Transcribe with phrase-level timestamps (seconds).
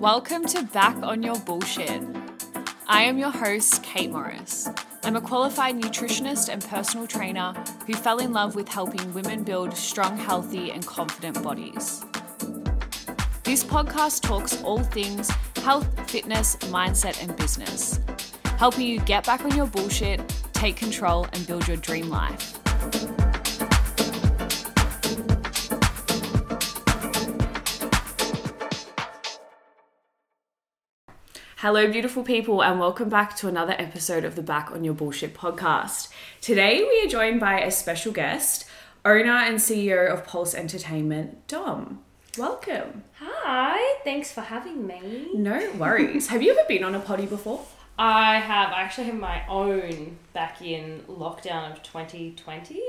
[0.00, 2.02] Welcome to Back on Your Bullshit.
[2.88, 4.66] I am your host, Kate Morris.
[5.04, 7.52] I'm a qualified nutritionist and personal trainer
[7.86, 12.02] who fell in love with helping women build strong, healthy, and confident bodies.
[13.42, 18.00] This podcast talks all things health, fitness, mindset, and business,
[18.56, 22.59] helping you get back on your bullshit, take control, and build your dream life.
[31.60, 35.34] Hello, beautiful people, and welcome back to another episode of the Back on Your Bullshit
[35.34, 36.08] podcast.
[36.40, 38.64] Today, we are joined by a special guest,
[39.04, 42.00] owner and CEO of Pulse Entertainment, Dom.
[42.38, 43.04] Welcome.
[43.18, 45.32] Hi, thanks for having me.
[45.34, 46.28] No worries.
[46.28, 47.66] Have you ever been on a potty before?
[47.98, 48.72] I have.
[48.72, 52.80] I actually have my own back in lockdown of 2020.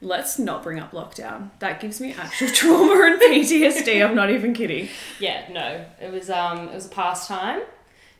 [0.00, 1.50] Let's not bring up lockdown.
[1.60, 4.04] That gives me actual trauma and PTSD.
[4.04, 4.88] I'm not even kidding.
[5.20, 7.60] Yeah, no, it was um, it was a pastime.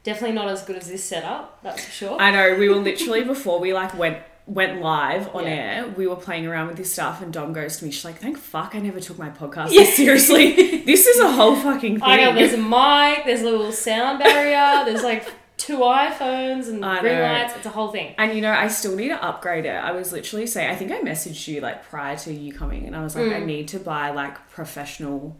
[0.09, 1.63] Definitely not as good as this setup.
[1.63, 2.21] That's for sure.
[2.21, 2.57] I know.
[2.59, 5.51] We were literally before we like went went live on Yeah.
[5.51, 5.89] air.
[5.95, 7.91] We were playing around with this stuff, and Dom goes to me.
[7.91, 9.85] She's like, "Thank fuck, I never took my podcast Yeah.
[9.85, 10.79] seriously.
[10.91, 14.21] this is a whole fucking thing." I know there's a mic, there's a little sound
[14.21, 15.25] barrier, there's like
[15.59, 17.23] two iPhones and I ring know.
[17.25, 17.55] lights.
[17.57, 18.15] It's a whole thing.
[18.17, 19.79] And you know, I still need to upgrade it.
[19.91, 22.97] I was literally saying, I think I messaged you like prior to you coming, and
[22.97, 23.37] I was like, Mm.
[23.37, 25.37] I need to buy like professional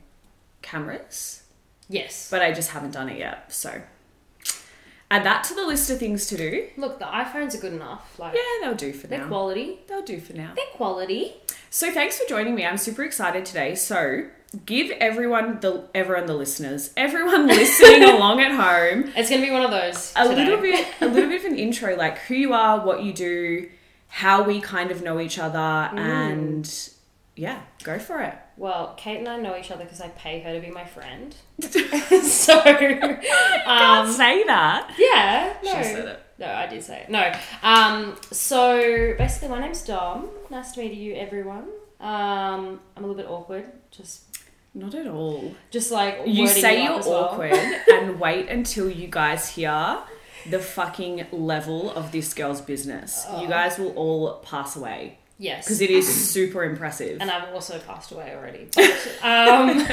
[0.61, 1.45] cameras,
[1.89, 2.29] Yes.
[2.31, 3.51] but I just haven't done it yet.
[3.53, 3.81] So
[5.11, 6.69] add that to the list of things to do.
[6.77, 8.19] Look, the iPhones are good enough.
[8.19, 9.11] Like Yeah, they'll do for now.
[9.11, 9.29] they're now.
[9.29, 9.79] quality.
[9.89, 10.53] They'll do for now.
[10.55, 11.35] They're quality.
[11.71, 12.65] So thanks for joining me.
[12.67, 13.75] I'm super excited today.
[13.75, 14.29] So
[14.65, 19.63] give everyone the everyone the listeners, everyone listening along at home, It's gonna be one
[19.63, 20.13] of those.
[20.17, 20.45] a today.
[20.45, 23.69] little bit a little bit of an intro, like who you are, what you do,
[24.09, 26.91] how we kind of know each other, and
[27.39, 28.35] yeah, go for it.
[28.57, 31.35] Well, Kate and I know each other because I pay her to be my friend.
[31.63, 34.93] so, Can't um, say that.
[34.99, 36.21] yeah, no, She said it.
[36.39, 37.11] no, I did say it.
[37.11, 37.33] No,
[37.63, 40.29] um, so basically, my name's Dom.
[40.51, 41.69] Nice to meet you, everyone.
[42.01, 44.37] Um, I'm a little bit awkward, just,
[44.75, 45.55] Not at all.
[45.71, 47.25] just like You say you're well.
[47.27, 47.53] awkward
[47.93, 49.99] and wait until you guys hear
[50.51, 53.27] the fucking level of this girl's business.
[53.31, 53.49] You Oh.
[53.49, 57.19] guys will all pass away Yes, because it is super impressive.
[57.21, 58.69] and I've also passed away already.
[58.75, 59.87] But, um,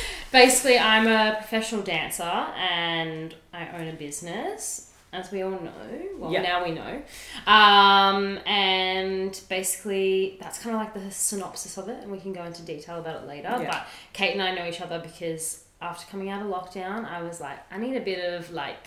[0.32, 5.70] basically, I'm a professional dancer and I own a business, as we all know.
[6.18, 6.42] Well, Yeah.
[6.42, 7.02] now we know.
[7.46, 12.44] Um, and basically, that's kind of like the synopsis of it, and we can go
[12.44, 13.48] into detail about it later.
[13.60, 13.66] Yeah.
[13.70, 17.40] But Kate and I know each other because after coming out of lockdown, I was
[17.40, 18.86] like, I need a bit of like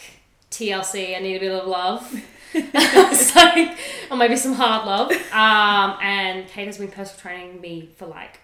[0.52, 2.14] TLC, I need a bit of love.
[2.56, 3.78] it's like,
[4.12, 5.12] or maybe some hard love.
[5.32, 8.40] Um, and Kate has been personal training me for like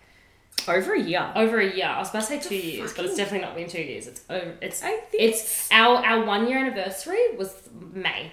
[0.67, 1.31] Over a year.
[1.35, 1.85] over a year.
[1.87, 4.07] I was about to say two years, but it's definitely not been two years.
[4.07, 4.55] It's over.
[4.61, 7.55] It's I think it's our our one year anniversary was
[7.93, 8.31] May.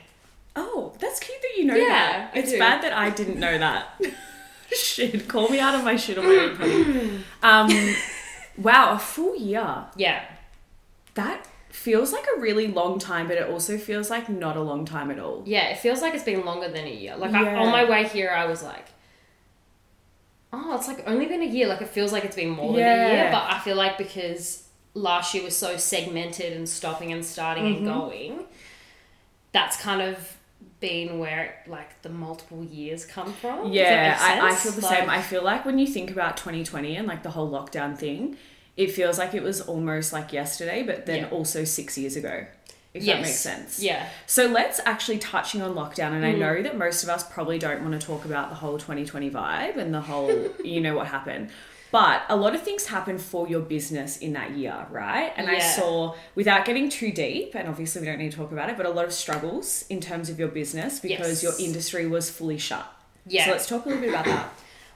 [0.58, 2.30] Oh, that's cute that you know Yeah, that.
[2.34, 2.58] I It's do.
[2.58, 4.00] bad that I didn't know that.
[4.72, 7.24] shit, call me out of my shit on my own.
[7.42, 7.94] Um,
[8.56, 9.84] wow, a full year.
[9.96, 10.24] Yeah,
[11.14, 14.84] That feels like a really long time, but it also feels like not a long
[14.84, 15.42] time at all.
[15.46, 15.68] yeah.
[15.68, 17.16] It feels like it's been longer than a year.
[17.16, 18.86] Like I, on my way here, I was like.
[20.52, 21.66] Oh, it's like only been a year.
[21.66, 24.66] Like it feels like it's been more than a year, but I feel like because
[24.94, 27.76] last year was so segmented and stopping and starting Mm-hmm.
[27.76, 28.44] and going,
[29.52, 30.36] that's kind of
[30.80, 33.72] been where like the multiple years come from.
[33.72, 35.10] Yeah, I, I feel the Like- same.
[35.10, 38.36] I feel like when you think about 2020 and like the whole lockdown thing,
[38.76, 41.28] it feels like it was almost like yesterday, but then Yeah.
[41.30, 42.44] also six years ago,
[42.92, 43.80] if that makes sense.
[43.80, 44.08] Yeah.
[44.26, 46.38] So let's actually touching on lockdown, and I Mm.
[46.38, 49.76] know that most of us probably don't want to talk about the whole 2020 vibe
[49.78, 50.30] and the whole,
[50.64, 51.50] you know what happened.
[51.92, 55.32] But a lot of things happened for your business in that year, right?
[55.36, 58.68] And I saw, without getting too deep, and obviously we don't need to talk about
[58.68, 61.58] it, but a lot of struggles in terms of your business because Yes.
[61.58, 62.84] your industry was fully shut.
[63.26, 63.46] Yeah.
[63.46, 64.52] So let's talk a little bit about that.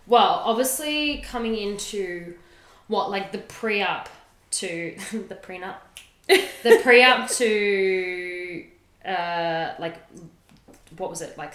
[0.06, 2.34] Well, obviously coming into
[2.90, 4.08] what like the pre-up
[4.52, 4.96] to
[5.28, 5.76] the prenup,
[6.28, 8.64] the pre-up to
[9.04, 9.96] uh like
[10.98, 11.54] what was it like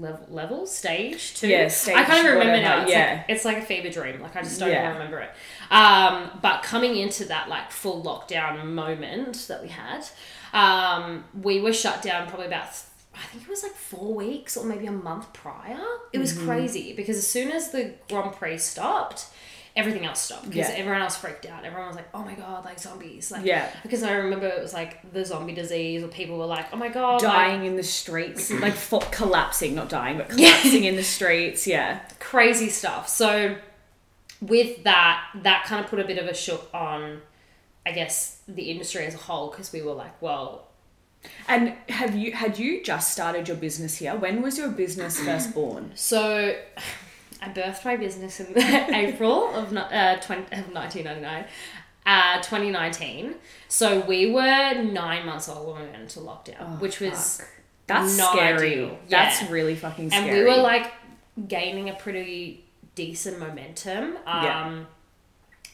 [0.00, 1.48] level level stage two?
[1.48, 2.82] Yeah, stage I can't even remember whatever, now.
[2.82, 3.12] It's yeah.
[3.12, 4.20] like it's like a fever dream.
[4.20, 4.92] Like I just don't Yeah.
[4.92, 5.30] remember it.
[5.70, 10.04] Um, but coming into that like full lockdown moment that we had,
[10.52, 12.68] um, we were shut down probably about.
[13.18, 15.78] I think it was like four weeks or maybe a month prior.
[16.12, 16.46] It was Mm-hmm.
[16.46, 19.26] crazy because as soon as the Grand Prix stopped,
[19.76, 20.76] everything else stopped because Yeah.
[20.76, 21.64] everyone else freaked out.
[21.64, 23.68] Everyone was like, "Oh my god, like zombies!" Like, Yeah.
[23.82, 26.88] Because I remember it was like the zombie disease, or people were like, "Oh my
[26.88, 31.04] god, like, Dying in the streets, like fo- collapsing, not dying, but collapsing in the
[31.04, 31.66] streets.
[31.66, 32.00] Yeah.
[32.18, 33.08] crazy stuff.
[33.08, 33.56] So
[34.40, 37.20] with that, that kind of put a bit of a shook on
[37.84, 40.66] I guess the industry as a whole because we were like, well,
[41.48, 44.14] And have you had you just started your business here?
[44.16, 45.92] When was your business first born?
[45.94, 46.56] so
[47.46, 51.44] I birthed my business in April of, no- uh, 20, of 1999.
[52.04, 53.34] Uh, 2019.
[53.68, 57.48] So we were nine months old when we went into lockdown, Oh, which was fuck.
[57.88, 58.72] That's not scary.
[58.74, 58.98] ideal.
[59.08, 59.50] That's Yeah.
[59.50, 60.28] really fucking scary.
[60.28, 60.92] and we were like
[61.48, 62.64] gaining a pretty
[62.94, 64.16] decent momentum.
[64.26, 64.84] Um, Yeah.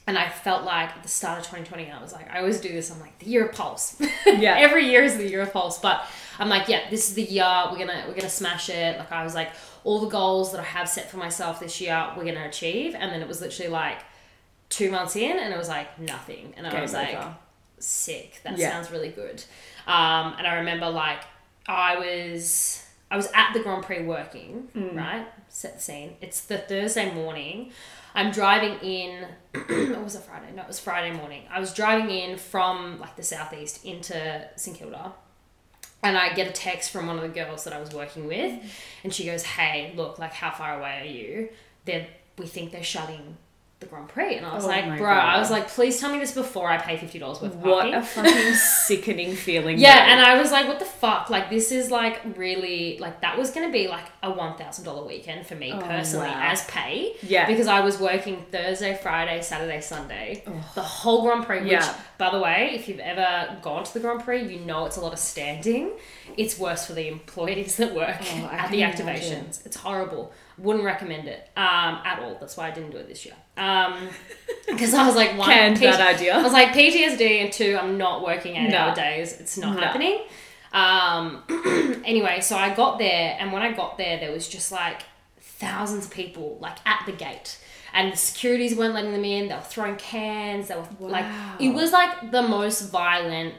[0.07, 2.69] And I felt like at the start of 2020, I was like, I always do
[2.69, 2.91] this.
[2.91, 3.97] I'm like, the year of pulse.
[4.27, 4.57] Yeah.
[4.59, 5.79] Every year is the year of pulse.
[5.79, 6.05] But
[6.41, 7.45] I'm like, yeah, this is the year.
[7.71, 8.99] We're gonna we're gonna smash it.
[8.99, 9.51] Like I was like,
[9.85, 12.95] all the goals that I have set for myself this year, we're gonna achieve.
[12.99, 13.99] And then it was literally like
[14.71, 16.55] two months in, and it was like nothing.
[16.57, 17.17] And I Game was like,
[17.79, 18.41] sick.
[18.45, 18.71] That Yeah.
[18.73, 19.45] sounds really good.
[19.87, 21.21] Um, and I remember like
[21.69, 22.82] I was
[23.13, 24.97] I was at the Grand Prix working, Mm.
[24.97, 25.27] right?
[25.49, 26.17] Set the scene.
[26.23, 27.71] It's the Thursday morning.
[28.15, 30.51] I'm driving in or was it Friday?
[30.55, 31.43] No, it was Friday morning.
[31.51, 35.13] I was driving in from like the southeast into St Kilda.
[36.03, 38.61] And I get a text from one of the girls that I was working with,
[39.05, 41.49] and she goes, "Hey, look, like, how far away are you?
[41.85, 43.37] They we think they're shutting
[43.83, 45.35] the Grand Prix." And I was Oh like, "Bro, God.
[45.35, 47.83] I was like, please tell me this before I pay fifty dollars worth of what
[47.91, 48.55] parking." a fucking
[48.87, 49.79] sickening feeling.
[49.79, 50.13] Yeah, though.
[50.13, 51.29] and I was like, what the fuck?
[51.31, 55.55] Like, this is like really, like, that was gonna be like a $1,000 weekend for
[55.57, 56.41] me Oh, personally wow.
[56.53, 57.15] as pay.
[57.23, 57.47] Yeah.
[57.47, 60.45] Because I was working Thursday, Friday, Saturday, Sunday.
[60.75, 61.95] The whole Grand Prix, which, Yeah.
[62.19, 65.01] by the way, if you've ever gone to the Grand Prix, you know it's a
[65.01, 65.91] lot of standing.
[66.37, 69.01] It's worse for the employees that work Oh, at the can activations.
[69.01, 69.47] imagine.
[69.65, 70.33] It's horrible.
[70.59, 72.37] Wouldn't recommend it um, at all.
[72.41, 73.35] That's why I didn't do it this year.
[74.67, 76.35] Because I was like, one, Canned P- that idea.
[76.37, 78.79] I was like, PTSD, and two, I'm not working eight No.
[78.79, 79.39] hour days.
[79.41, 79.83] It's not No.
[79.83, 80.21] happening.
[80.73, 81.43] Um,
[82.05, 85.03] anyway, so I got there, and when I got there, there was just like
[85.41, 87.59] thousands of people like at the gate.
[87.93, 89.49] And the securities weren't letting them in.
[89.49, 90.69] They were throwing cans.
[90.69, 91.57] They were like, Wow.
[91.61, 93.55] it was like the most violent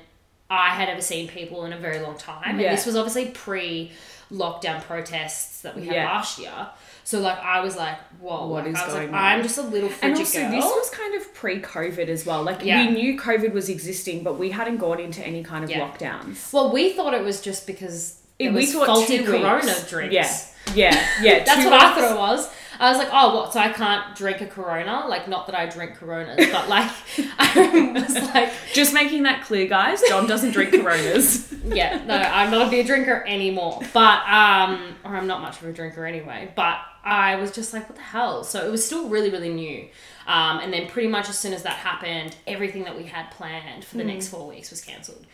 [0.49, 2.59] I had ever seen people in a very long time.
[2.59, 2.67] Yeah.
[2.69, 3.91] And this was obviously pre
[4.31, 6.05] lockdown protests that we had Yeah.
[6.05, 6.67] last year.
[7.03, 9.15] So like I was like, whoa, What like, is going like, on?
[9.15, 10.51] I'm just a little And also, girl.
[10.51, 12.43] this was kind of pre-COVID as well.
[12.43, 12.85] Like Yeah.
[12.87, 15.81] we knew COVID was existing, but we hadn't gone into any kind of Yeah.
[15.81, 16.53] lockdowns.
[16.53, 19.89] well, we thought it was just because it we was faulty Corona weeks.
[19.89, 20.13] drinks.
[20.13, 20.29] Yeah,
[20.75, 21.43] yeah, yeah.
[21.45, 22.49] That's what I thought it was.
[22.79, 23.53] I was like, oh, what?
[23.53, 25.05] So I can't drink a Corona?
[25.07, 26.91] Like, not that I drink Coronas, but like,
[27.37, 30.01] I was like, Just making that clear, guys.
[30.09, 31.53] John doesn't drink Coronas.
[31.63, 33.79] yeah, no, I'm not a beer drinker anymore.
[33.93, 36.51] But, um, or I'm not much of a drinker anyway.
[36.55, 38.43] But I was just like, what the hell?
[38.43, 39.87] So it was still really, really new.
[40.25, 43.85] Um, and then pretty much as soon as that happened, everything that we had planned
[43.85, 45.25] for the next four weeks was cancelled.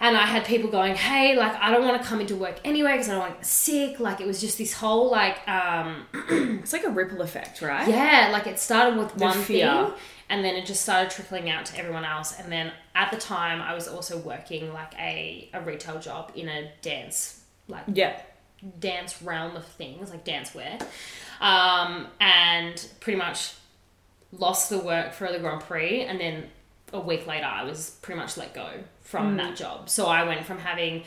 [0.00, 2.92] And I had people going, hey, like, I don't want to come into work anyway
[2.92, 3.98] because I don't want to get sick.
[3.98, 6.06] Like, it was just this whole, like, um,
[6.62, 7.88] It's like a ripple effect, right?
[7.88, 9.68] Yeah, like it started with The one fear.
[9.86, 9.92] thing
[10.30, 12.38] and then it just started trickling out to everyone else.
[12.38, 16.48] And then at the time, I was also working like a, a retail job in
[16.48, 18.20] a dance, like Yeah.
[18.78, 20.78] dance realm of things, like dance wear.
[21.40, 23.54] Um, and pretty much
[24.32, 26.02] lost the work for the Grand Prix.
[26.02, 26.50] And then
[26.92, 28.68] a week later, I was pretty much let go
[29.08, 29.36] from Mm.
[29.38, 29.88] that job.
[29.88, 31.02] So I went from having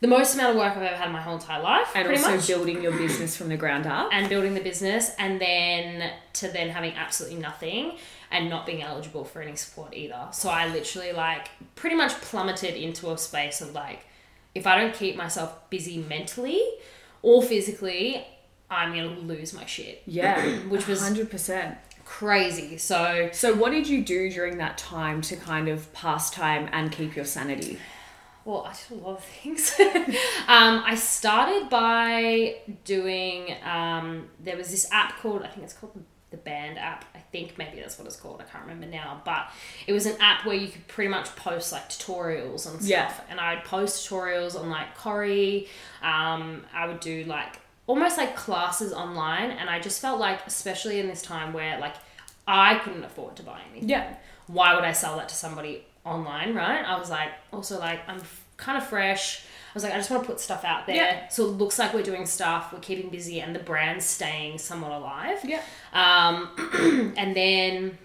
[0.00, 2.34] the most amount of work I've ever had in my whole entire life, And also
[2.36, 4.08] much building your business from the ground up.
[4.10, 7.96] and building the business and then to then having absolutely nothing
[8.30, 10.28] and not being eligible for any support either.
[10.32, 14.00] So I literally like pretty much plummeted into a space of like
[14.54, 16.62] if I don't keep myself busy mentally
[17.22, 18.26] or physically,
[18.70, 20.02] I'm gonna lose my shit.
[20.06, 20.40] Yeah,
[20.72, 21.76] Which was- hundred percent.
[22.18, 22.76] Crazy.
[22.76, 26.92] So So, what did you do during that time to kind of pass time and
[26.92, 27.78] keep your sanity?
[28.44, 29.74] Well, I did a lot of things.
[29.80, 33.56] um, I started by doing.
[33.64, 35.94] Um, there was this app called I think it's called
[36.30, 37.04] the, Band app.
[37.14, 38.40] I think maybe that's what it's called.
[38.40, 39.50] I can't remember now, but
[39.86, 42.84] it was an app where you could pretty much post like tutorials and stuff.
[42.84, 43.12] Yeah.
[43.28, 45.66] And I'd post tutorials on like choreo.
[46.02, 51.00] Um, I would do like almost like classes online, and I just felt like, especially
[51.00, 51.94] in this time where like
[52.46, 54.14] I couldn't afford to buy anything Yeah.
[54.46, 56.84] why would I sell that to somebody online, right?
[56.84, 59.44] I was like, also like, I'm f- kind of fresh.
[59.44, 60.96] I was like, I just want to put stuff out there.
[60.96, 61.28] Yeah.
[61.28, 64.90] So it looks like we're doing stuff, we're keeping busy, and the brand's staying somewhat
[64.92, 65.38] alive.
[65.44, 65.62] Yeah.
[65.92, 66.50] Um,
[67.16, 67.96] and then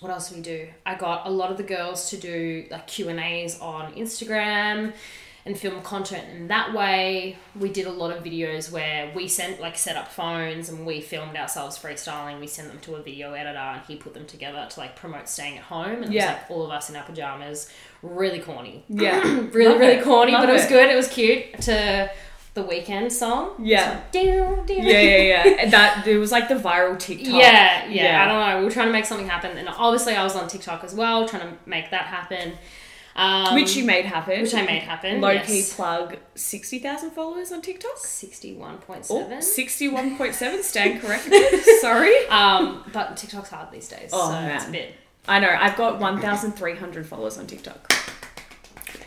[0.00, 0.68] what else do we do?
[0.86, 4.92] I got a lot of the girls to do like Q and A's on Instagram
[5.48, 7.36] and film content and that way.
[7.58, 11.00] We did a lot of videos where we sent like set up phones and we
[11.00, 12.38] filmed ourselves freestyling.
[12.38, 15.28] We sent them to a video editor and he put them together to like promote
[15.28, 16.02] staying at home.
[16.02, 19.20] And it was like all of us in our pajamas, really corny Yeah.
[19.52, 20.04] really Love really it.
[20.04, 22.10] corny Love but it was good it was cute to
[22.54, 23.54] the Weeknd song.
[23.60, 24.00] Yeah.
[24.12, 24.88] Like.
[24.88, 25.70] Yeah, yeah, yeah.
[25.70, 27.26] That it was like the viral TikTok.
[27.28, 28.24] Yeah, yeah, Yeah.
[28.24, 28.58] I don't know.
[28.58, 31.28] We were trying to make something happen, and obviously I was on TikTok as well,
[31.28, 32.54] trying to make that happen.
[33.16, 34.42] Um, Which you made happen.
[34.42, 35.20] which I made happen.
[35.20, 35.46] Low yes.
[35.46, 37.96] key plug 60,000 followers on TikTok.
[37.96, 39.38] sixty-one point Oh, seven.
[39.40, 41.60] 61.7, stand corrected.
[41.80, 42.26] Sorry.
[42.28, 44.72] Um, but TikTok's hard these days, Oh, so it's a man.
[44.72, 44.94] bit.
[45.26, 47.92] I know, I've got 1,300 followers on TikTok.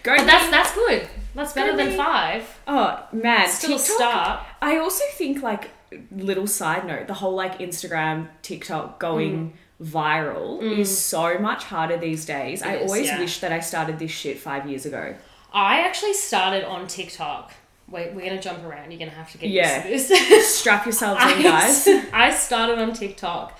[0.03, 1.07] Go But that's that's good.
[1.33, 2.43] That's better than five.
[2.67, 3.47] Oh, man.
[3.49, 3.95] Still a TikTok.
[3.97, 4.39] start.
[4.61, 5.69] I also think, like,
[6.11, 12.25] little side note, the whole, like, Instagram, TikTok going viral is so much harder these
[12.25, 12.61] days.
[12.61, 12.81] I Mm.
[12.81, 13.19] is, always yeah.
[13.19, 15.15] wish that I started this shit five years ago.
[15.53, 17.51] I actually started on TikTok.
[17.89, 18.91] Wait, we're gonna jump around.
[18.91, 19.85] You're gonna have to get Yeah.
[19.87, 20.55] used to this.
[20.59, 21.87] Strap yourselves in, guys.
[22.13, 23.57] I started on TikTok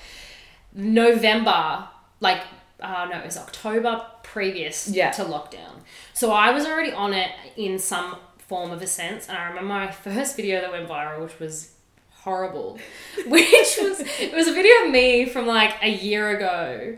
[0.74, 1.88] November,
[2.20, 2.42] like
[2.80, 5.12] uh, no, it was October previous Yeah.
[5.12, 5.82] to lockdown.
[6.14, 9.70] So I was already on it in some form of a sense, and I remember
[9.70, 11.71] my first video that went viral, which was
[12.22, 12.78] horrible,
[13.28, 16.98] which was it was a video of me from like a year ago,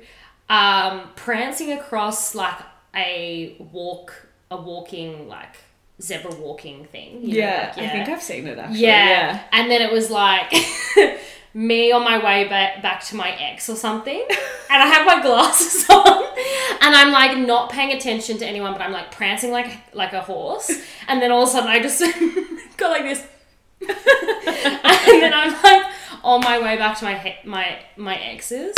[0.49, 2.55] um, prancing across like
[2.95, 5.55] a walk, a walking like
[6.01, 7.21] zebra walking thing.
[7.21, 8.79] you know, Yeah, I think I've seen it actually.
[8.81, 9.43] yeah.
[9.51, 10.51] And then it was like
[11.53, 14.25] me on my way back, back to my ex or something.
[14.69, 16.23] And I have my glasses on.
[16.81, 20.21] And I'm like not paying attention to anyone, but I'm like prancing like like a
[20.21, 20.69] horse.
[21.07, 22.01] And then all of a sudden I just
[22.77, 23.25] go like this.
[23.89, 25.85] and then I'm like
[26.23, 28.75] on my way back to my he- my my ex's.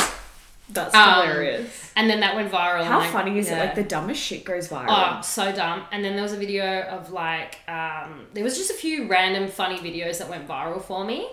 [0.68, 1.92] That's Um, hilarious.
[1.96, 2.84] And then that went viral.
[2.86, 3.58] How and, like, funny is yeah.
[3.58, 3.66] it?
[3.68, 4.86] Like the dumbest shit goes viral.
[4.90, 5.84] Oh, so dumb.
[5.92, 9.48] And then there was a video of like, um, there was just a few random
[9.48, 11.30] funny videos that went viral for me.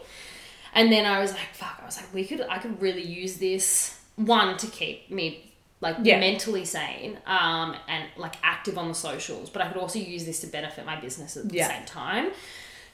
[0.75, 3.39] And then I was like, fuck, I was like, we could, I could really use
[3.39, 5.51] this, one, to keep me
[5.81, 6.21] like Yeah.
[6.21, 10.41] mentally sane um, and like active on the socials, but I could also use this
[10.43, 11.69] to benefit my business at the Yeah.
[11.69, 12.33] same time.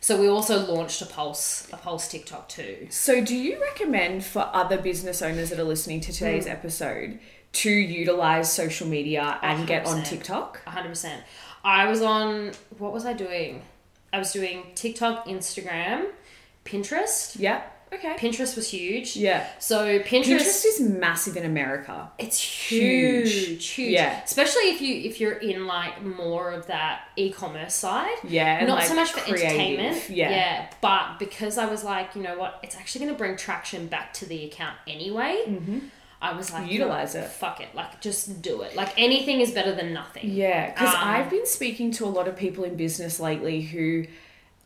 [0.01, 2.87] So we also launched a Pulse, a Pulse TikTok too.
[2.91, 6.53] So, do you recommend for other business owners that are listening to today's Mm.
[6.53, 7.19] episode
[7.55, 10.05] to utilize social media and get on 100%.
[10.07, 10.63] TikTok?
[10.67, 11.23] 100%.
[11.65, 13.63] I was on, what was I doing?
[14.13, 16.07] I was doing TikTok, Instagram,
[16.65, 17.35] Pinterest.
[17.39, 17.63] Yeah.
[17.93, 18.15] Okay.
[18.19, 19.17] Pinterest was huge.
[19.17, 19.47] Yeah.
[19.59, 22.11] So Pinterest, Pinterest is massive in America.
[22.19, 23.33] it's huge.
[23.33, 23.93] huge, huge.
[23.93, 24.23] Yeah.
[24.25, 28.15] Especially if you if you're in like more of that e-commerce side.
[28.25, 28.65] Yeah.
[28.67, 29.43] Not like so much for creative.
[29.47, 30.11] entertainment.
[30.11, 30.31] Yeah.
[30.31, 30.71] Yeah.
[30.81, 34.13] But because I was like, you know what, it's actually going to bring traction back
[34.15, 35.45] to the account anyway.
[35.47, 35.79] Mm-hmm.
[36.21, 37.27] I was like, Utilize it.
[37.29, 37.69] Fuck it.
[37.77, 38.75] Like, just do it.
[38.75, 40.29] Like, anything is better than nothing.
[40.29, 44.05] Yeah, because Um, I've been speaking to a lot of people in business lately who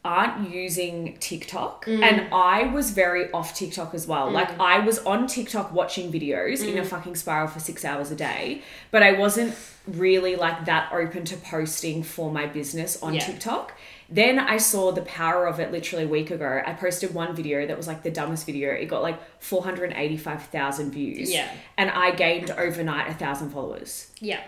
[0.04, 2.02] aren't using TikTok, Mm.
[2.02, 4.30] and I was very off TikTok as well.
[4.30, 6.80] Like I was on TikTok watching videos in Mm.
[6.80, 9.54] a fucking spiral for six hours a day, but I wasn't
[9.86, 13.20] really like that open to posting for my business on Yeah.
[13.20, 13.72] TikTok.
[14.08, 16.62] Then I saw the power of it literally a week ago.
[16.66, 18.72] I posted one video that was like the dumbest video.
[18.72, 21.32] It got like 485,000 views.
[21.32, 21.48] Yeah.
[21.78, 24.40] And I gained overnight a thousand followers Yeah.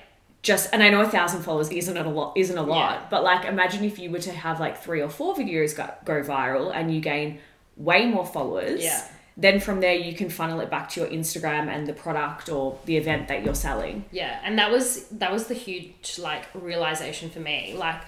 [0.44, 3.06] Just and I know a thousand followers isn't a lot isn't a lot, Yeah.
[3.10, 6.22] but like imagine if you were to have like three or four videos go, go
[6.22, 7.40] viral and you gain
[7.76, 8.84] way more followers.
[8.84, 9.02] Yeah.
[9.36, 12.78] Then from there you can funnel it back to your Instagram and the product or
[12.84, 14.04] the event that you're selling.
[14.12, 17.74] Yeah, and that was that was the huge like realization for me.
[17.76, 18.00] Like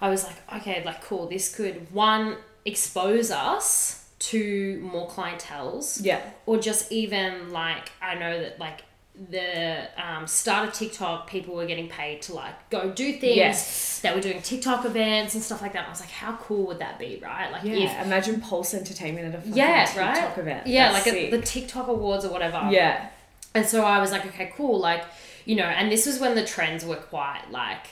[0.00, 4.00] I was like, okay, like cool, this could one expose us
[4.30, 6.00] to more clientels.
[6.02, 6.20] Yeah.
[6.46, 8.82] Or just even like I know that like
[9.30, 13.36] the um, start of TikTok, people were getting paid to like go do things.
[13.36, 14.00] Yes.
[14.00, 15.80] They were doing TikTok events and stuff like that.
[15.80, 17.50] And I was like, how cool would that be, right?
[17.52, 18.04] Like if Yeah.
[18.04, 20.38] Imagine Pulse Entertainment at a yeah, TikTok right.
[20.38, 20.66] event.
[20.66, 22.68] Yeah, That's like at the TikTok awards or whatever.
[22.70, 23.08] Yeah.
[23.54, 24.80] And so I was like, okay, cool.
[24.80, 25.04] Like,
[25.44, 27.86] you know, and this was when the trends were quite like,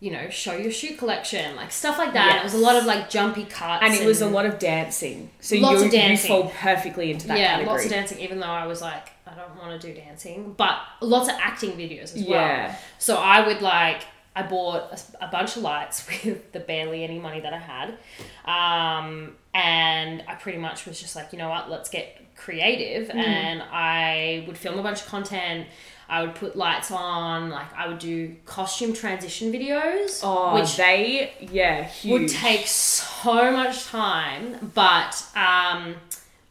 [0.00, 2.30] you know, show your shoe collection, like stuff like that.
[2.30, 3.82] And It was a lot of like jumpy cuts.
[3.84, 5.30] And it was a lot of dancing.
[5.40, 6.30] So Lots you, of dancing.
[6.30, 7.72] you fall perfectly into that yeah, category.
[7.74, 8.18] lots of dancing.
[8.20, 11.72] Even though I was like, I don't want to do dancing, but lots of acting
[11.72, 12.28] videos as well.
[12.30, 12.76] Yeah.
[12.98, 14.02] So I would like,
[14.36, 17.98] I bought a, a bunch of lights with the barely any money that I had,
[18.44, 23.18] um, and I pretty much was just like, you know what, let's get creative, Mm-hmm.
[23.18, 25.66] and I would film a bunch of content.
[26.08, 31.32] I would put lights on, like I would do costume transition videos, Oh, which they
[31.52, 32.12] yeah, huge.
[32.12, 35.96] would take so much time, but um,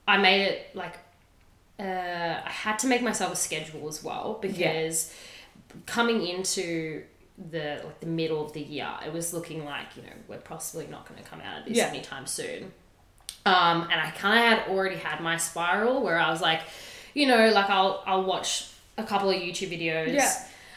[0.07, 0.95] I made it like
[1.79, 1.83] uh,
[2.45, 5.13] I had to make myself a schedule as well because
[5.85, 7.03] coming into
[7.51, 10.87] the like the middle of the year, it was looking like you know we're possibly
[10.87, 11.87] not going to come out of this Yeah.
[11.87, 12.71] anytime soon.
[13.45, 16.61] Um, and I kind of had already had my spiral where I was like,
[17.13, 20.13] you know, like I'll I'll watch a couple of YouTube videos.
[20.13, 20.33] Yeah.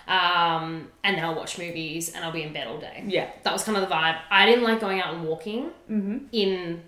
[0.08, 3.04] Um, and then I'll watch movies and I'll be in bed all day.
[3.06, 3.30] Yeah.
[3.44, 4.18] That was kind of the vibe.
[4.30, 6.18] I didn't like going out and walking Mm-hmm.
[6.32, 6.82] in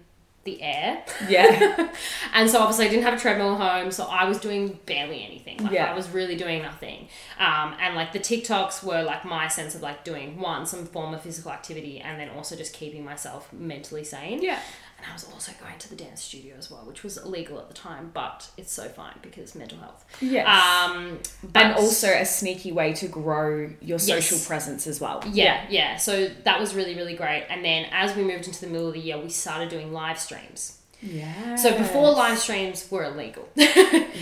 [0.45, 1.05] the air.
[1.29, 1.89] Yeah.
[2.35, 5.59] And so obviously I didn't have a treadmill home, so I was doing barely anything.
[5.63, 5.93] Like Yeah.
[5.93, 7.09] I was really doing nothing.
[7.39, 11.15] Um, and like the TikToks were like my sense of like doing one, some form
[11.15, 14.43] of physical activity and then also just keeping myself mentally sane.
[14.43, 14.59] yeah.
[15.03, 17.67] And I was also going to the dance studio as well, which was illegal at
[17.69, 20.05] the time, but it's so fine because mental health.
[20.21, 20.47] Yes.
[20.47, 24.47] Um, but and also a sneaky way to grow your social Yes.
[24.47, 25.23] presence as well.
[25.33, 25.97] yeah, yeah.
[25.97, 27.47] So that was really, really great.
[27.51, 30.21] And then as we moved into the middle of the year, we started doing live
[30.21, 30.79] streams.
[31.05, 31.57] Yeah.
[31.57, 33.49] So before live streams were illegal.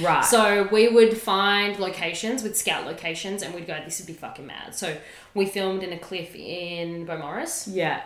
[0.03, 0.25] right.
[0.25, 4.47] So we would find locations, we'd scout locations, and we'd go, this would be fucking
[4.47, 4.75] mad.
[4.75, 4.97] So
[5.35, 8.01] we filmed in a cliff in Beaumaris, yeah.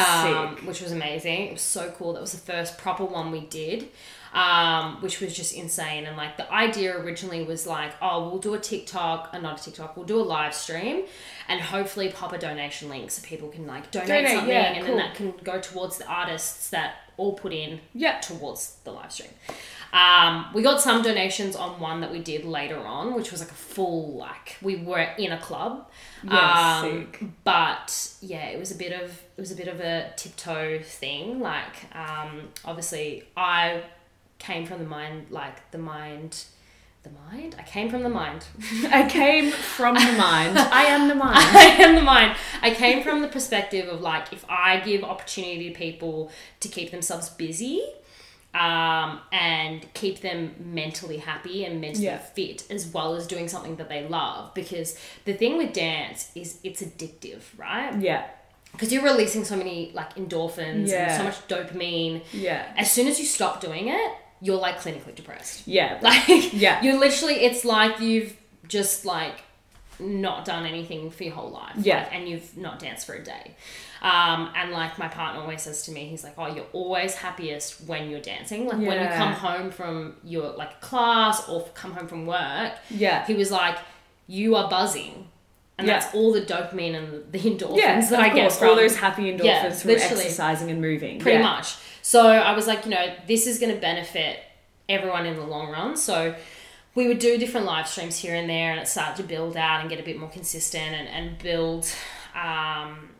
[0.00, 1.46] Um, which was amazing.
[1.48, 2.12] It was so cool.
[2.14, 3.88] That was the first proper one we did,
[4.32, 6.06] um, which was just insane.
[6.06, 9.64] And like the idea originally was like, oh, we'll do a TikTok, uh, not a
[9.64, 11.04] TikTok, we'll do a live stream,
[11.48, 14.86] and hopefully pop a donation link so people can like donate, Donate, something, yeah, and
[14.86, 14.96] cool.
[14.96, 18.18] then that can go towards the artists that all put in Yeah.
[18.20, 19.30] towards the live stream.
[19.92, 23.50] Um, we got some donations on one that we did later on, which was like
[23.50, 25.88] a full like we were in a club.
[26.22, 27.08] Yeah, um.
[27.44, 31.40] But yeah, it was a bit of it was a bit of a tiptoe thing.
[31.40, 33.82] Like um, obviously, I
[34.38, 36.44] came from the mind, like the mind,
[37.02, 37.56] the mind.
[37.58, 38.44] I came from the mind.
[38.92, 40.58] I came from the mind.
[40.58, 41.36] I am the mind.
[41.38, 42.36] I am the mind.
[42.62, 46.30] I came from the perspective of like if I give opportunity to people
[46.60, 47.82] to keep themselves busy
[48.54, 52.18] um, and keep them mentally happy and mentally Yeah.
[52.18, 56.58] fit as well as doing something that they love because the thing with dance is
[56.64, 58.26] it's addictive right Yeah.
[58.72, 61.04] because you're releasing so many like endorphins Yeah.
[61.06, 62.66] and so much dopamine Yeah.
[62.76, 65.98] as soon as you stop doing it you're like clinically depressed Yeah.
[66.02, 66.82] like Yeah.
[66.82, 69.42] you're literally it's like you've just like
[70.00, 71.98] not done anything for your whole life Yeah.
[71.98, 73.54] like, and you've not danced for a day
[74.02, 77.82] um, and like my partner always says to me he's like oh you're always happiest
[77.86, 82.08] when you're dancing like when you come home from your like class or come home
[82.08, 83.26] from work Yeah.
[83.26, 83.78] he was like
[84.26, 85.28] you are buzzing
[85.78, 85.98] and Yeah.
[85.98, 88.96] that's all the dopamine and the endorphins Yeah, that I get course, from all those
[88.96, 91.18] happy endorphins Yeah, from exercising and moving.
[91.20, 91.42] pretty yeah.
[91.44, 91.76] much.
[92.02, 94.40] So I was like, you know, this is going to benefit
[94.90, 95.96] everyone in the long run.
[95.96, 96.34] So
[96.94, 99.80] we would do different live streams here and there, and it started to build out
[99.80, 101.86] and get a bit more consistent and, and build
[102.34, 103.10] um,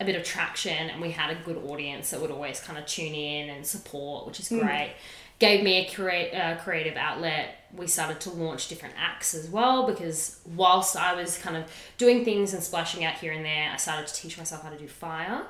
[0.00, 0.90] a bit of traction.
[0.90, 4.26] And we had a good audience that would always kind of tune in and support,
[4.26, 4.94] which is great.
[5.38, 7.68] Gave me a create, uh, creative outlet.
[7.72, 12.24] We started to launch different acts as well because whilst I was kind of doing
[12.24, 14.88] things and splashing out here and there, I started to teach myself how to do
[14.88, 15.42] fire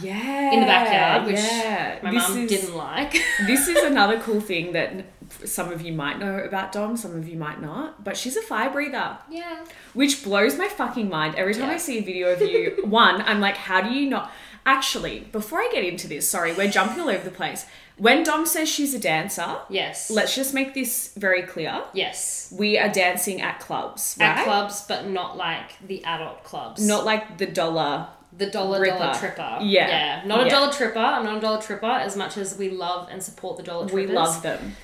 [0.00, 0.52] Yeah.
[0.52, 1.98] in the backyard, which yeah.
[2.02, 3.12] my This mum is- didn't like.
[3.46, 5.04] this is another cool thing that
[5.44, 8.42] some of you might know about Dom, some of you might not, but she's a
[8.42, 9.64] fire breather, yeah.
[9.94, 11.34] which blows my fucking mind.
[11.36, 11.74] Every time Yeah.
[11.74, 14.30] I see a video of you, one, I'm like, how do you not?
[14.64, 17.66] Actually, before I get into this, sorry, we're jumping all over the place.
[17.96, 20.10] When Dom says she's a dancer, Yes.
[20.10, 21.82] let's just make this very clear.
[21.92, 22.52] yes.
[22.56, 24.38] We are dancing at clubs, right?
[24.38, 26.86] At clubs, but not like the adult clubs.
[26.86, 28.08] Not like the dollar.
[28.36, 28.98] The dollar Ripper.
[28.98, 29.58] dollar tripper.
[29.62, 29.88] Yeah.
[29.88, 30.22] Yeah.
[30.24, 30.50] Not a Yeah.
[30.50, 30.98] dollar tripper.
[30.98, 34.08] I'm not a dollar tripper as much as we love and support the dollar trippers.
[34.08, 34.76] We love them.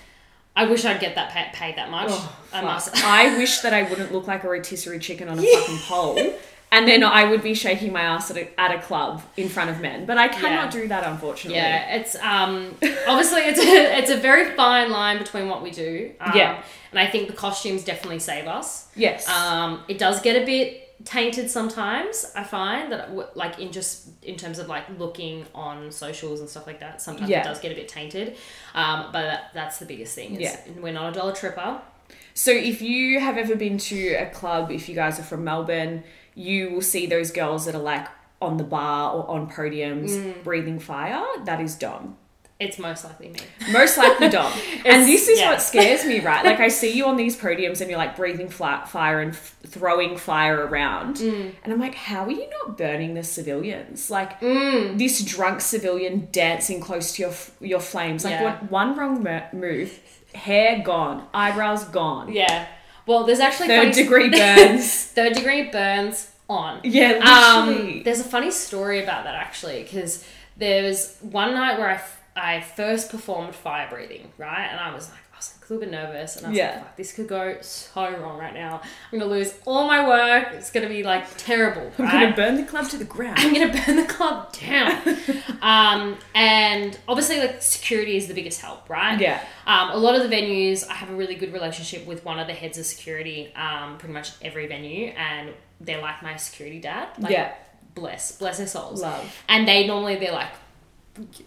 [0.56, 2.08] I wish I'd get that pa- paid that much.
[2.10, 2.90] Oh, I must.
[3.04, 6.34] I wish that I wouldn't look like a rotisserie chicken on a fucking pole.
[6.70, 9.70] And then I would be shaking my ass at a, at a club in front
[9.70, 10.04] of men.
[10.04, 10.80] But I cannot Yeah.
[10.82, 11.56] do that, unfortunately.
[11.58, 12.74] Yeah, it's um
[13.08, 16.10] obviously it's a, it's a very fine line between what we do.
[16.20, 16.60] Um, Yeah.
[16.90, 18.88] and I think the costumes definitely save us.
[18.94, 19.26] Yes.
[19.28, 22.30] Um, it does get a bit tainted sometimes.
[22.34, 26.66] I find that like in just in terms of like looking on socials and stuff
[26.66, 27.40] like that, sometimes Yeah.
[27.40, 28.36] it does get a bit tainted.
[28.74, 30.34] Um, but that, that's the biggest thing.
[30.36, 30.56] Is Yeah.
[30.80, 31.80] we're not a dollar tripper.
[32.34, 36.04] So if you have ever been to a club, if you guys are from Melbourne,
[36.34, 38.06] you will see those girls that are like
[38.40, 40.44] on the bar or on podiums Mm.
[40.44, 41.24] breathing fire.
[41.44, 42.16] That is Dom.
[42.60, 43.38] It's most likely me.
[43.70, 44.52] Most likely Dom.
[44.84, 45.50] and this is yeah.
[45.50, 46.44] what scares me, right?
[46.44, 49.54] Like I see you on these podiums and you're like breathing flat fire and f-
[49.64, 51.18] throwing fire around.
[51.18, 51.54] Mm.
[51.62, 54.10] And I'm like, how are you not burning the civilians?
[54.10, 54.98] Like Mm.
[54.98, 58.24] this drunk civilian dancing close to your f- your flames.
[58.24, 58.42] Like Yeah.
[58.42, 59.96] what, one wrong mo- move,
[60.34, 62.66] hair gone, eyebrows gone, Yeah.
[63.06, 65.04] Well, there's actually third degree burns.
[65.04, 66.80] third degree burns on.
[66.82, 70.24] yeah, Um, there's a funny story about that actually, because
[70.56, 72.00] there was one night where I,
[72.38, 74.66] I first performed fire breathing, right?
[74.70, 76.70] And I was like, I was like a little bit nervous, and I was Yeah.
[76.70, 78.80] like, "Fuck, this could go so wrong right now.
[79.12, 80.48] I'm gonna lose all my work.
[80.54, 83.36] It's gonna be like terrible." I'm gonna burn the club to the ground.
[83.38, 85.00] I'm gonna burn the club down.
[85.62, 89.20] um, and obviously, like security is the biggest help, right?
[89.20, 89.40] Yeah.
[89.66, 92.48] Um, a lot of the venues, I have a really good relationship with one of
[92.48, 93.52] the heads of security.
[93.54, 97.08] Um, pretty much every venue, and they're like my security dad.
[97.18, 97.52] Like, Yeah.
[97.94, 99.02] Bless, bless their souls.
[99.02, 99.36] Love.
[99.48, 100.50] And they normally they're like.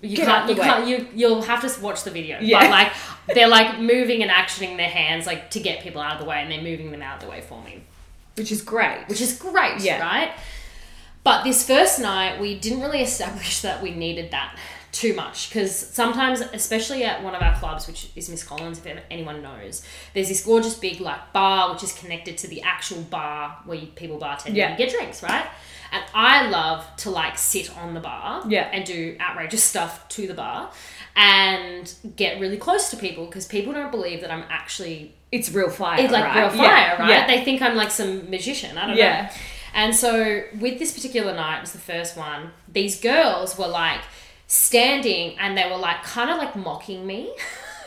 [0.02, 0.50] You Get can't.
[0.50, 0.62] You way.
[0.64, 0.88] can't.
[0.88, 2.40] You you'll have to watch the video.
[2.42, 2.60] Yeah.
[2.62, 2.94] But like
[3.36, 6.42] they're like moving and actioning their hands like to get people out of the way,
[6.42, 7.84] and they're moving them out of the way for me
[8.36, 9.06] Which is great.
[9.08, 10.00] which is great, Yeah.
[10.02, 10.32] right?
[11.24, 14.58] But this first night, we didn't really establish that we needed that
[14.92, 18.98] too much because sometimes, especially at one of our clubs, which is Miss Collins, if
[19.10, 23.58] anyone knows, there's this gorgeous big like bar which is connected to the actual bar
[23.66, 24.70] where you, people bartend Yeah.
[24.70, 25.46] and get drinks, right?
[25.94, 28.70] And I love to like sit on the bar Yeah.
[28.72, 30.72] and do outrageous stuff to the bar
[31.16, 35.70] and get really close to people because people don't believe that I'm actually it's real
[35.70, 36.02] fire.
[36.02, 36.40] it's like right?
[36.42, 37.00] real fire, Yeah.
[37.02, 37.10] right?
[37.10, 37.28] Yeah.
[37.28, 38.78] They think I'm like some magician.
[38.78, 39.28] I don't know.
[39.74, 42.52] And so with this particular night, it was the first one.
[42.68, 44.02] These girls were like
[44.52, 47.34] standing and they were like kind of like mocking me.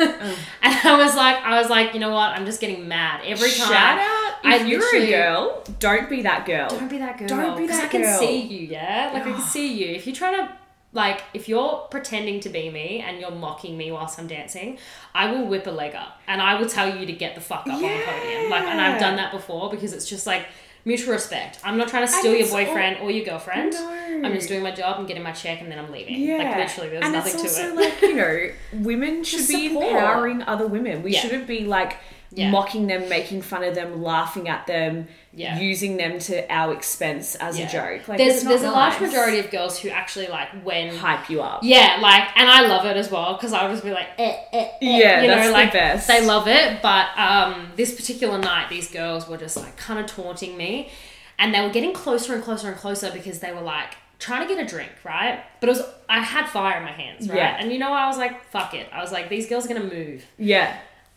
[0.00, 0.36] Oh.
[0.62, 2.30] and I was like, I was like, you know what?
[2.30, 3.68] I'm just getting mad every time.
[3.68, 6.70] Shout out if I you're a girl, don't be that girl.
[6.70, 7.28] Don't be that girl.
[7.28, 8.00] Don't be that girl.
[8.00, 9.10] I can see you, yeah.
[9.12, 9.94] Like I can see you.
[9.94, 10.56] If you're trying to,
[10.94, 14.78] like, if you're pretending to be me and you're mocking me whilst I'm dancing,
[15.14, 17.66] I will whip a leg up and I will tell you to get the fuck
[17.66, 18.50] up on the podium.
[18.50, 20.46] Like, and I've done that before because it's just like
[20.84, 21.58] mutual respect.
[21.64, 23.72] I'm not trying to steal your it's all- boyfriend or your girlfriend.
[23.74, 24.28] Oh, no.
[24.28, 26.14] I'm just doing my job and getting my check and then I'm leaving.
[26.20, 27.76] Yeah, Like literally, there's and nothing it's to also it.
[27.76, 29.86] like you know, women should Just be support.
[29.92, 31.02] empowering other women.
[31.02, 31.20] We Yeah.
[31.20, 31.96] shouldn't be like
[32.36, 32.50] Yeah.
[32.50, 35.58] mocking them, making fun of them, laughing at them, Yeah.
[35.58, 37.66] using them to our expense as Yeah.
[37.68, 38.08] a joke.
[38.08, 41.60] Like there's there's a large majority of girls who actually like when hype you up.
[41.62, 44.58] Yeah, like, and I love it as well because I'll just be like, eh, eh,
[44.62, 46.08] eh, Yeah, you know, that's the like best.
[46.08, 46.82] they love it.
[46.82, 50.90] But um, this particular night, these girls were just like kind of taunting me,
[51.38, 54.52] and they were getting closer and closer and closer because they were like trying to
[54.54, 55.40] get a drink, right?
[55.60, 57.36] But it was I had fire in my hands, right?
[57.36, 57.56] Yeah.
[57.60, 58.00] And you know, what?
[58.00, 58.86] I was like, fuck it.
[58.92, 60.24] I was like, these girls are gonna move.
[60.38, 60.74] Yeah.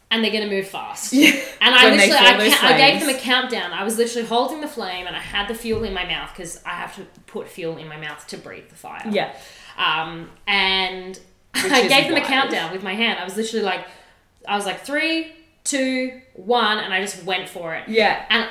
[0.10, 1.12] And they're gonna move fast.
[1.12, 1.32] Yeah.
[1.60, 3.74] And I literally, I, I gave them a countdown.
[3.74, 6.62] I was literally holding the flame, and I had the fuel in my mouth because
[6.66, 9.04] I have to put fuel in my mouth to breathe the fire.
[9.10, 9.36] Yeah.
[9.78, 11.20] Um, and
[11.64, 13.20] Which I gave them a countdown with my hand.
[13.20, 13.86] I was literally like,
[14.48, 17.88] I was like three, two, one, and I just went for it.
[17.88, 18.26] Yeah.
[18.30, 18.48] And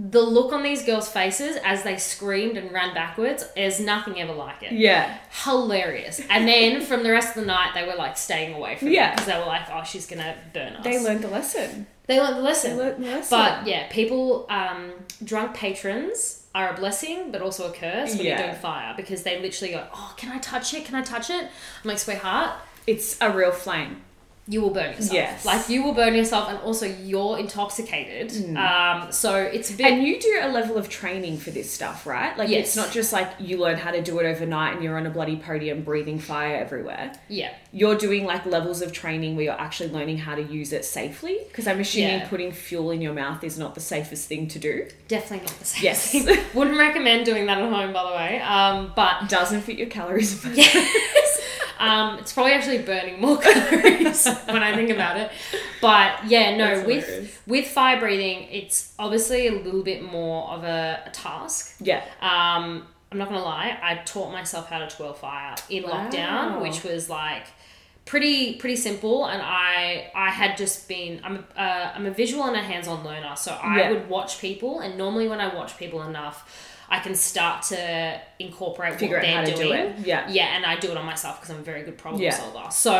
[0.00, 4.32] the look on these girls' faces as they screamed and ran backwards is nothing ever
[4.32, 4.70] like it.
[4.72, 5.18] Yeah.
[5.44, 6.20] Hilarious.
[6.30, 9.10] And then from the rest of the night, they were like staying away from Yeah.
[9.10, 10.84] because they were like, oh, she's gonna burn us.
[10.84, 11.86] They learned the lesson.
[12.06, 12.76] They learned the lesson.
[12.76, 13.30] They learned the lesson.
[13.38, 14.92] But yeah, people, um,
[15.24, 18.38] drunk patrons are a blessing, but also a curse when Yeah.
[18.38, 20.84] you're doing fire because they literally go, "Oh, can I touch it?
[20.84, 21.50] Can I touch it?" I'm
[21.84, 22.52] like, "Sweetheart,
[22.86, 24.02] it's a real flame.
[24.50, 25.12] You will burn yourself.
[25.12, 25.44] Yes.
[25.44, 28.56] Like you will burn yourself, and also you're intoxicated.
[28.56, 29.86] Um, so it's a bit.
[29.86, 29.92] Mm.
[29.98, 32.36] And you do a level of training for this stuff, right?
[32.38, 32.68] Like Yes.
[32.68, 35.10] it's not just like you learn how to do it overnight and you're on a
[35.10, 37.12] bloody podium breathing fire everywhere.
[37.28, 40.84] yeah, You're doing like levels of training where you're actually learning how to use it
[40.84, 41.38] safely.
[41.48, 42.28] Because I'm assuming Yeah.
[42.28, 44.86] putting fuel in your mouth is not the safest thing to do.
[45.08, 45.84] definitely not the same.
[45.84, 46.10] Yes.
[46.12, 46.38] thing.
[46.54, 48.40] Wouldn't recommend doing that at home, by the way.
[48.40, 50.42] Um, but Doesn't fit your calories.
[50.54, 51.40] yes.
[51.78, 55.30] Um, it's probably actually burning more calories when I think about it.
[55.80, 61.02] But yeah, no, with with fire breathing, it's obviously a little bit more of a,
[61.06, 61.76] a task.
[61.80, 62.02] Yeah.
[62.20, 65.90] Um, I'm not gonna lie, I taught myself how to twirl fire in Wow.
[66.10, 67.46] lockdown, which was like
[68.04, 69.26] pretty pretty simple.
[69.26, 73.04] And I I had just been I'm a, uh, I'm a visual and a hands-on
[73.04, 73.90] learner, so I Yeah.
[73.92, 76.67] would watch people, and normally when I watch people enough.
[76.90, 79.80] I can start to incorporate Figure what out they're how to do doing.
[79.80, 79.98] it.
[80.06, 80.28] Yeah.
[80.28, 82.30] Yeah, and I do it on myself because I'm a very good problem Yeah.
[82.30, 82.70] solver.
[82.70, 82.94] So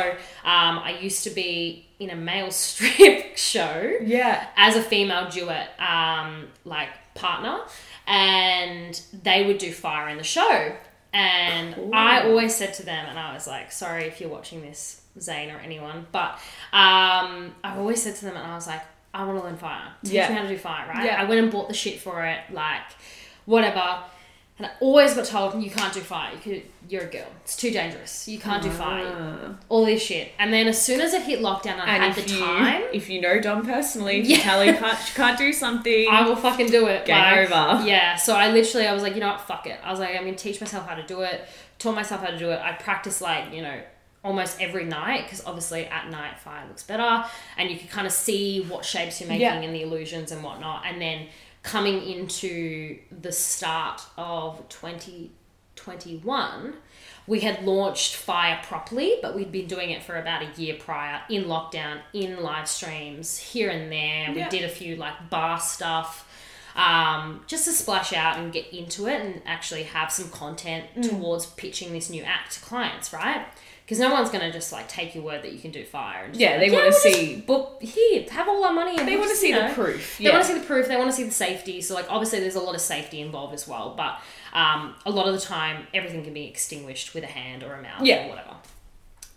[0.44, 4.46] um, I used to be in a male strip show Yeah.
[4.56, 7.60] as a female duet um, like partner
[8.06, 10.72] and they would do fire in the show
[11.12, 15.00] and i always said to them and i was like sorry if you're watching this
[15.20, 16.32] zane or anyone but
[16.72, 18.82] um, i always said to them and i was like
[19.14, 20.28] i want to learn fire teach Yeah.
[20.28, 21.20] me how to do fire right Yeah.
[21.20, 22.82] i went and bought the shit for it like
[23.48, 24.00] whatever
[24.58, 26.32] and I always got told you can't do fire.
[26.34, 27.28] You could, you're a girl.
[27.44, 28.26] It's too dangerous.
[28.26, 29.06] You can't do fire.
[29.16, 29.54] Ah.
[29.68, 30.32] All this shit.
[30.36, 32.82] And then as soon as it hit lockdown, I And had the you, time.
[32.92, 34.36] if you know Dom personally, Yeah.
[34.36, 36.08] you tell him can't, can't do something.
[36.10, 37.06] I will fucking do it.
[37.06, 37.86] Game like, over.
[37.86, 38.16] Yeah.
[38.16, 39.78] So I literally, I was like, you know what, fuck it.
[39.84, 41.46] I was like, I'm gonna teach myself how to do it.
[41.78, 42.58] Taught myself how to do it.
[42.60, 43.80] I practice like you know
[44.24, 47.24] almost every night because obviously at night fire looks better
[47.56, 49.54] and you can kind of see what shapes you're making Yeah.
[49.60, 50.82] and the illusions and whatnot.
[50.84, 51.28] And then
[51.62, 56.74] coming into the start of 2021,
[57.26, 61.20] we had launched Fire properly, but we'd been doing it for about a year prior
[61.28, 64.32] in lockdown, in live streams, here and there.
[64.34, 66.24] We did a few like bar stuff.
[66.76, 71.10] Um, just to splash out and get into it and actually have some content Mm.
[71.10, 73.46] towards pitching this new act to clients, right?
[73.88, 76.24] Because no one's gonna just like take your word that you can do fire.
[76.24, 78.98] And just Yeah, like, they wanna we'll see- book here, have all our money.
[78.98, 80.18] And They we'll want to see you the know, proof.
[80.18, 80.88] they want to see the proof.
[80.88, 81.80] They want to see the safety.
[81.80, 83.94] So, like, obviously, there's a lot of safety involved as well.
[83.96, 84.20] But
[84.52, 87.80] um, a lot of the time, everything can be extinguished with a hand or a
[87.82, 88.26] mouth Yeah.
[88.26, 88.56] or whatever,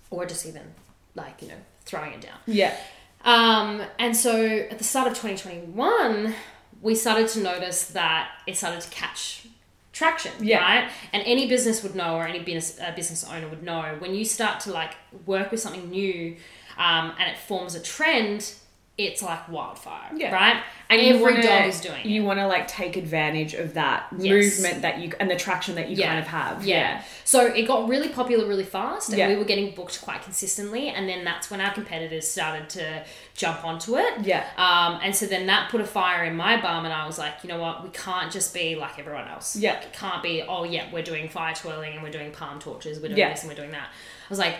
[0.09, 0.73] or just even
[1.15, 2.37] like you know throwing it down.
[2.45, 2.75] yeah.
[3.23, 6.35] Um, and so at the start of 2021,
[6.81, 9.45] we started to notice that it started to catch
[9.91, 10.61] traction, Yeah.
[10.61, 10.89] right?
[11.13, 14.25] And any business would know, or any business uh, business owner would know, when you
[14.25, 16.37] start to like work with something new,
[16.77, 18.53] um, and it forms a trend,
[18.97, 20.31] it's like wildfire, Yeah.
[20.33, 20.61] right?
[20.89, 22.05] And Every wanna, dog is doing it.
[22.05, 24.59] You want to like take advantage of that Yes.
[24.59, 26.07] movement that you and the traction that you Yeah.
[26.07, 26.65] kind of have.
[26.65, 27.01] Yeah.
[27.23, 29.29] So it got really popular really fast and Yeah.
[29.29, 33.63] we were getting booked quite consistently and then that's when our competitors started to jump
[33.63, 34.13] onto it.
[34.23, 34.43] Yeah.
[34.57, 37.35] Um, and so then that put a fire in my bum and I was like,
[37.43, 39.55] you know what, we can't just be like everyone else.
[39.55, 39.73] Yeah.
[39.75, 42.99] Like, it can't be, oh yeah, we're doing fire twirling and we're doing palm torches,
[42.99, 43.29] we're doing Yeah.
[43.29, 43.87] this and we're doing that.
[43.87, 44.57] I was like,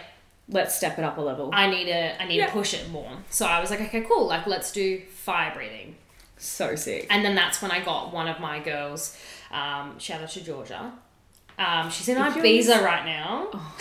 [0.52, 1.50] Let's step it up a level.
[1.54, 2.48] I need to I need Yeah.
[2.48, 3.10] to push it more.
[3.30, 5.96] So I was like, okay, cool, like let's do fire breathing.
[6.38, 7.08] so sick.
[7.10, 9.18] And then that's when I got one of my girls,
[9.52, 10.92] um, shout out to Georgia.
[11.60, 13.50] Um, she's in If Ibiza right now.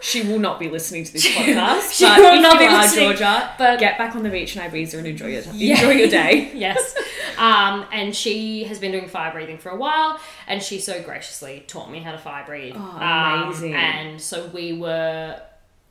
[0.00, 1.94] She will not be listening to this podcast.
[1.94, 4.62] She but will not be are, listening, Georgia, but- get back on the beach in
[4.62, 5.74] Ibiza and enjoy your Yeah.
[5.76, 6.52] enjoy your day.
[6.54, 6.94] yes.
[7.38, 11.64] Um, and she has been doing fire breathing for a while, and she so graciously
[11.66, 12.74] taught me how to fire breathe.
[12.76, 13.74] Oh, Um, amazing.
[13.74, 15.40] and so we were,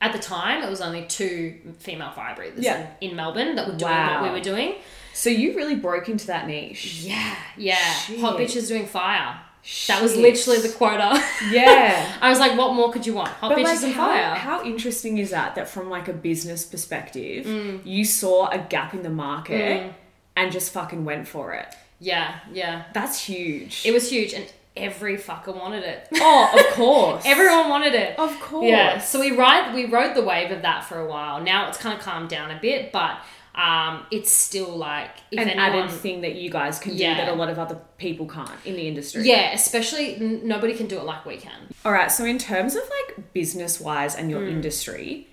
[0.04, 2.88] at the time, it was only two female fire breathers Yeah.
[3.02, 4.22] in, in Melbourne that were doing Wow.
[4.22, 4.76] what we were doing.
[5.13, 7.02] So you really broke into that niche.
[7.04, 7.76] Yeah, yeah.
[7.94, 8.20] Shit.
[8.20, 9.39] Hot bitches doing fire.
[9.88, 11.24] That was literally the quota.
[11.50, 12.18] Yeah.
[12.20, 13.30] I was like, what more could you want?
[13.30, 14.36] Hot But bitches like, and how, fire.
[14.36, 15.56] how interesting is that?
[15.56, 17.80] That from like a business perspective, Mm.
[17.86, 19.94] you saw a gap in the market
[20.36, 21.68] and just fucking went for it.
[22.00, 22.84] yeah, yeah.
[22.94, 23.84] That's huge.
[23.86, 26.08] It was huge, and every fucker wanted it.
[26.16, 27.24] oh, of course.
[27.26, 28.18] Everyone wanted it.
[28.20, 28.68] Of course.
[28.68, 28.98] Yeah.
[29.00, 31.42] So we ride we rode the wave of that for a while.
[31.42, 33.18] Now it's kind of calmed down a bit, but
[33.56, 37.14] um, it's still like if an anyone, added thing that you guys can Yeah.
[37.14, 39.28] do that a lot of other people can't in the industry.
[39.28, 41.70] Yeah, especially n- nobody can do it like we can.
[41.86, 42.12] All right.
[42.12, 44.50] So in terms of like business wise and your Mm.
[44.54, 45.28] industry,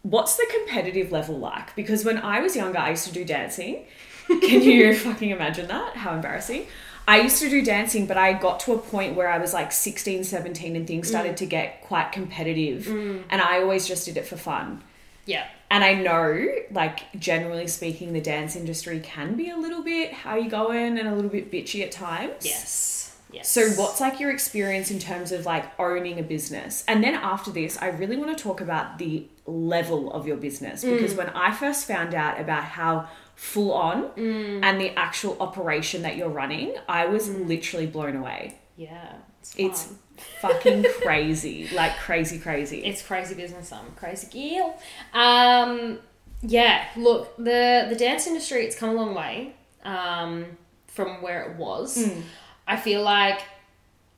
[0.00, 1.76] what's the competitive level like?
[1.76, 3.84] Because when I was younger, I used to do dancing.
[4.28, 5.94] Can you fucking imagine that?
[5.96, 6.66] How embarrassing.
[7.08, 9.70] I used to do dancing, but I got to a point where I was like
[9.72, 11.36] 16, 17 and things started Mm.
[11.36, 12.88] to get quite competitive.
[12.88, 14.82] And I always just did it for fun.
[15.24, 15.44] Yeah.
[15.70, 20.36] And I know, like, generally speaking, the dance industry can be a little bit how
[20.36, 22.44] you going and a little bit bitchy at times.
[22.44, 23.16] Yes.
[23.32, 23.48] Yes.
[23.48, 26.84] So, what's like your experience in terms of like owning a business?
[26.86, 30.84] And then after this, I really want to talk about the level of your business
[30.84, 36.16] because when I first found out about how full on and the actual operation that
[36.16, 38.58] you're running, I was literally blown away.
[38.76, 39.12] Yeah.
[39.40, 39.92] It's, It's
[40.40, 42.78] fucking crazy, like crazy, crazy.
[42.84, 43.70] it's crazy business.
[43.72, 44.78] I'm crazy girl.
[45.12, 45.98] Um,
[46.42, 46.86] yeah.
[46.96, 50.46] Look, the the dance industry it's come a long way um,
[50.88, 51.98] from where it was.
[51.98, 52.22] Mm.
[52.66, 53.40] I feel like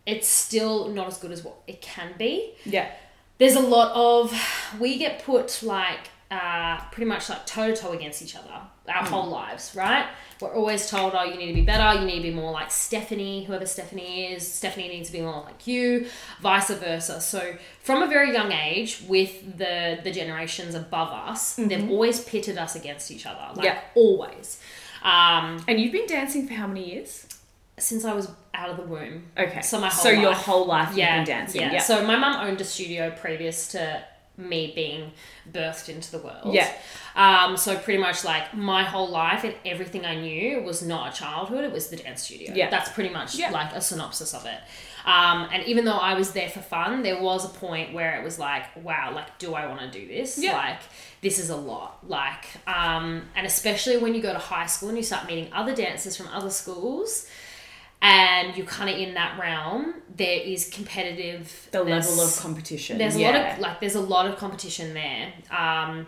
[0.07, 2.55] it's still not as good as what it can be.
[2.65, 2.91] yeah,
[3.39, 4.33] there's a lot of
[4.81, 9.05] we get put like uh, pretty much like toe to toe against each other our
[9.05, 9.13] Hmm.
[9.13, 10.07] whole lives, right?
[10.41, 12.71] We're always told, oh, you need to be better, you need to be more like
[12.71, 14.51] Stephanie, whoever Stephanie is.
[14.61, 16.07] Stephanie needs to be more like you,
[16.41, 17.21] vice versa.
[17.21, 22.57] So from a very young age, with the the generations above us, they've always pitted
[22.57, 23.65] us against each other, like Mm-hmm.
[23.65, 23.81] Yeah.
[23.97, 24.61] always.
[25.03, 27.27] Um, and you've been dancing for how many years?
[27.81, 29.27] since I was out of the womb.
[29.39, 30.39] Okay, So my whole so your life.
[30.39, 31.61] whole life yeah, you've been dancing.
[31.61, 31.73] Yeah.
[31.75, 34.03] Yeah, So my mum owned a studio previous to
[34.37, 35.13] me being
[35.53, 36.53] birthed into the world.
[36.53, 36.69] Yeah.
[37.19, 41.17] Um, so pretty much like my whole life and everything I knew was not a
[41.21, 42.53] childhood, it was the dance studio.
[42.55, 42.71] Yeah.
[42.71, 43.51] That's pretty much Yeah.
[43.51, 44.61] like a synopsis of it.
[45.05, 48.25] Um, and even though I was there for fun, there was a point where it
[48.25, 50.39] was like, wow, like, do I want to do this?
[50.39, 50.53] Yeah.
[50.57, 50.81] Like,
[51.21, 52.09] this is a lot.
[52.09, 55.75] Like, um, and especially when you go to high school and you start meeting other
[55.75, 57.27] dancers from other schools
[58.01, 61.69] and you're kind of in that realm, there is competitive.
[61.73, 62.97] the level of competition.
[62.99, 66.07] there's a lot of like there's a lot of competition there um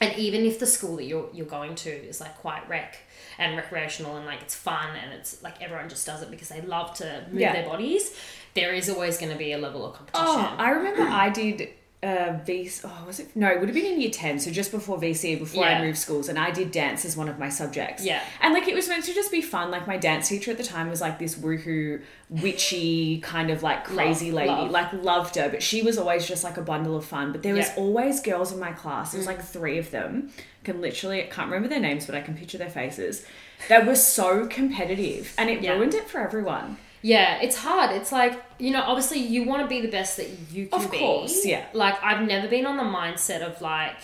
[0.00, 2.96] and even if the school that you're you're going to is like quite rec
[3.38, 6.60] and recreational and like it's fun and it's like everyone just does it because they
[6.62, 7.52] love to move Yeah.
[7.52, 8.14] their bodies
[8.54, 11.68] there is always going to be a level of competition Oh, I remember I did
[12.02, 13.34] uh, VC, oh, was it?
[13.34, 15.78] No, it would have been in year 10, so just before VC, before Yeah.
[15.78, 18.04] I moved schools, and I did dance as one of my subjects.
[18.04, 18.22] Yeah.
[18.40, 19.70] And like it was meant to just be fun.
[19.72, 23.84] Like my dance teacher at the time was like this woohoo, witchy, kind of like
[23.84, 24.50] crazy Love, lady.
[24.50, 24.70] love.
[24.70, 27.32] Like loved her, but she was always just like a bundle of fun.
[27.32, 27.74] But there was Yeah.
[27.74, 27.78] Mm.
[27.78, 30.30] always girls in my class, there was like three of them.
[30.64, 33.24] Can literally, I can't remember their names, but I can picture their faces.
[33.68, 35.72] That were so competitive and it Yeah.
[35.72, 36.76] ruined it for everyone.
[37.02, 37.94] Yeah, it's hard.
[37.94, 40.84] It's like, you know, obviously you want to be the best that you can be.
[40.84, 40.98] Of be.
[40.98, 41.66] course, yeah.
[41.72, 43.96] Like, I've never been on the mindset of like,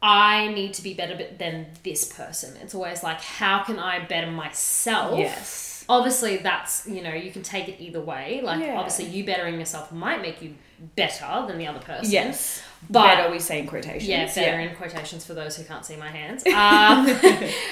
[0.00, 2.56] I need to be better than this person.
[2.62, 5.18] It's always like, how can I better myself?
[5.18, 5.84] Yes.
[5.88, 8.40] Obviously, that's, you know, you can take it either way.
[8.42, 8.76] Like, Yeah.
[8.76, 10.54] obviously, you bettering yourself might make you
[10.94, 12.12] better than the other person.
[12.12, 12.62] Yes.
[12.90, 14.08] But- better we say in quotations.
[14.08, 16.46] Yeah, better in quotations for those who can't see my hands.
[16.46, 17.06] Um,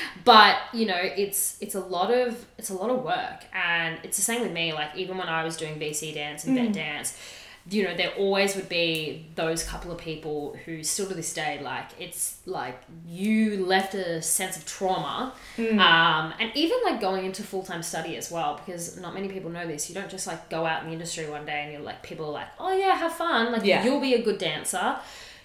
[0.25, 4.17] but you know, it's it's a lot of it's a lot of work, and it's
[4.17, 4.73] the same with me.
[4.73, 7.17] Like even when I was doing BC dance and vet dance,
[7.69, 11.59] you know, there always would be those couple of people who still to this day,
[11.63, 17.43] like it's like you left a sense of trauma, um, and even like going into
[17.43, 19.89] full time study as well, because not many people know this.
[19.89, 22.27] You don't just like go out in the industry one day and you're like people
[22.27, 23.85] are like, oh yeah, have fun, like Yeah.
[23.85, 24.97] you'll be a good dancer.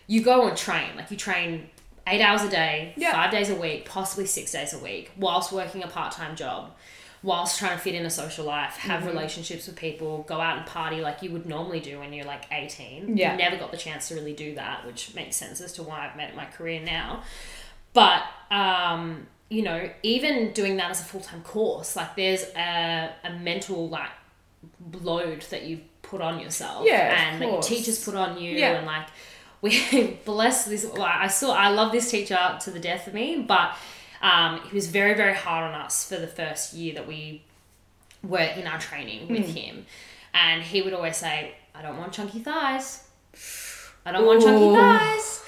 [0.07, 1.69] You go and train, like you train
[2.07, 3.13] eight hours a day, Yeah.
[3.13, 6.71] five days a week, possibly six days a week, whilst working a part time job,
[7.23, 9.10] whilst trying to fit in a social life, have Mm-hmm.
[9.10, 12.45] relationships with people, go out and party like you would normally do when you're like
[12.51, 13.15] 18.
[13.17, 13.34] Yeah.
[13.34, 16.07] You never got the chance to really do that, which makes sense as to why
[16.07, 17.21] I've made it my career now.
[17.93, 23.12] But, um, you know, even doing that as a full time course, like there's a,
[23.23, 24.10] a mental like
[25.01, 28.73] load that you put on yourself Yeah, and that your teachers put on you Yeah.
[28.77, 29.07] and like
[29.62, 33.43] we bless this well, I saw I love this teacher to the death of me
[33.47, 33.75] but
[34.21, 37.41] um, he was very very hard on us for the first year that we
[38.23, 39.55] were in our training with Hmm.
[39.55, 39.86] him
[40.34, 43.07] and he would always say I don't want chunky thighs
[44.05, 45.43] I don't want chunky thighs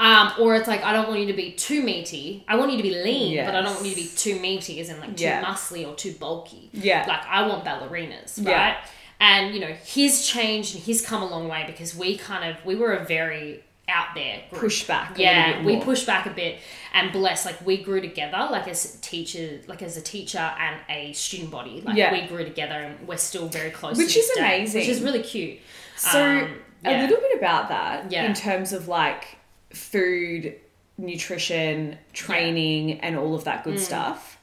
[0.00, 2.44] um, or it's like I don't want you to be too meaty.
[2.46, 4.78] I want you to be lean, but I don't want you to be too meaty,
[4.80, 5.42] as in like too Yeah.
[5.44, 6.70] muscly or too bulky.
[6.72, 7.04] Yeah.
[7.08, 8.46] Like I want ballerinas, right?
[8.46, 8.76] Yeah.
[9.18, 12.64] And you know, he's changed and he's come a long way because we kind of
[12.64, 14.60] we were a very out there group.
[14.62, 15.18] Push back.
[15.18, 16.58] A Yeah, we push back a bit
[16.92, 21.12] and bless like we grew together like as teachers like as a teacher and a
[21.14, 21.80] student body.
[21.84, 22.12] Like Yeah.
[22.12, 24.80] we grew together and we're still very close Which is day, amazing.
[24.80, 25.58] Which is really cute.
[25.96, 28.24] So Um, a little bit about that Yeah.
[28.26, 29.24] in terms of like
[29.72, 30.54] food,
[30.96, 33.64] nutrition, training, and all of that Mm.
[33.64, 34.38] good stuff.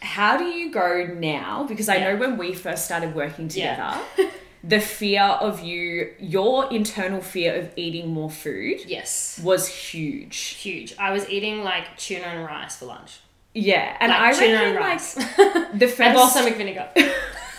[0.00, 1.64] How do you go now?
[1.68, 2.12] Because I Yeah.
[2.12, 3.96] know when we first started working Yeah.
[4.16, 4.30] together,
[4.66, 9.38] the fear of you, your internal fear of eating more food Yes.
[9.44, 10.36] was huge.
[10.38, 10.94] Huge.
[10.98, 13.18] I was eating like tuna and rice for lunch.
[13.54, 14.76] Yeah, and Like I tuna reckon
[15.46, 16.88] and like the first and balsamic vinegar.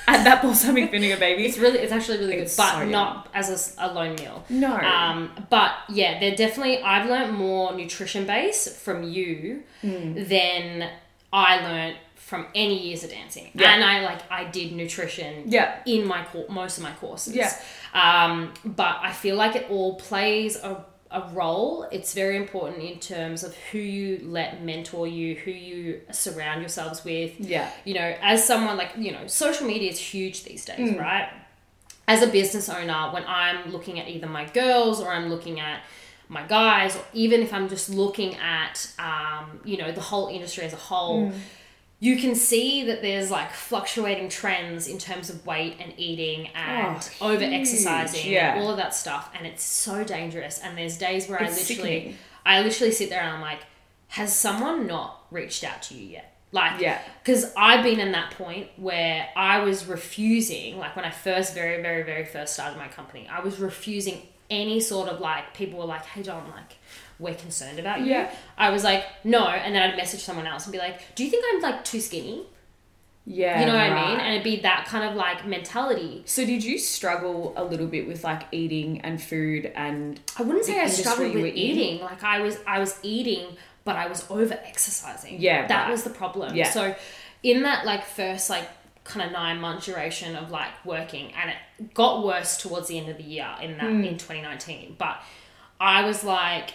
[0.08, 1.46] and that balsamic vinegar, baby.
[1.46, 4.44] It's really, it's actually really It's good, but so not as a lone meal.
[4.50, 4.76] No.
[4.76, 6.82] Um, but yeah, they're definitely.
[6.82, 10.24] I've learnt more nutrition base from you Hmm.
[10.24, 10.90] than
[11.32, 11.98] I learnt
[12.30, 13.52] from any years of dancing.
[13.54, 13.74] Yeah.
[13.74, 15.44] And I like I did nutrition.
[15.46, 15.78] Yeah.
[15.86, 17.36] In my cour most of my courses.
[17.36, 17.52] Yeah.
[17.94, 21.88] Um, but I feel like it all plays a a role.
[21.92, 27.06] It's very important in terms of who you let mentor you, who you surround yourselves
[27.06, 27.70] with Yeah.
[27.86, 31.00] you know, as someone like, you know, social media is huge these days, Mm.
[31.00, 31.30] right?
[32.08, 35.82] As a business owner, when I'm looking at either my girls or I'm looking at
[36.28, 40.64] my guys, or even if I'm just looking at, um, you know, the whole industry
[40.66, 41.34] as a whole, Mm.
[42.00, 47.10] You can see that there's like fluctuating trends in terms of weight and eating and
[47.22, 48.54] Oh, over exercising yeah.
[48.56, 49.30] and all of that stuff.
[49.36, 50.60] And it's so dangerous.
[50.60, 52.18] And there's days where I literally, sickening.
[52.46, 53.60] I literally sit there and I'm like,
[54.10, 56.32] has someone not reached out to you yet?
[56.52, 57.02] Like, Yeah.
[57.24, 61.82] because I've been in that point where I was refusing, like when I first, very,
[61.82, 65.86] very, very first started my company, I was refusing any sort of like, people were
[65.86, 66.78] like, hey, Dom, like,
[67.20, 68.08] we're concerned about you.
[68.08, 68.34] Yeah.
[68.58, 69.48] I was like, no.
[69.48, 72.00] And then I'd message someone else and be like, do you think I'm like too
[72.00, 72.46] skinny?
[73.26, 73.60] Yeah.
[73.60, 74.20] You know what I mean?
[74.20, 76.24] And it'd be that kind of like mentality.
[76.26, 80.66] So did you struggle a little bit with like eating and food and I wouldn't
[80.66, 81.58] say I struggled with in?
[81.58, 82.02] eating.
[82.02, 83.48] Like I was, I was eating,
[83.84, 85.40] but I was over exercising.
[85.40, 85.92] Yeah, that right.
[85.92, 86.56] was the problem.
[86.56, 86.70] Yeah.
[86.70, 86.96] So,
[87.44, 88.68] in that like first like
[89.06, 93.08] kind of nine month duration of like working, and it got worse towards the end
[93.08, 94.04] of the year in that Hmm.
[94.04, 94.96] in twenty nineteen.
[94.98, 95.22] But
[95.80, 96.74] I was like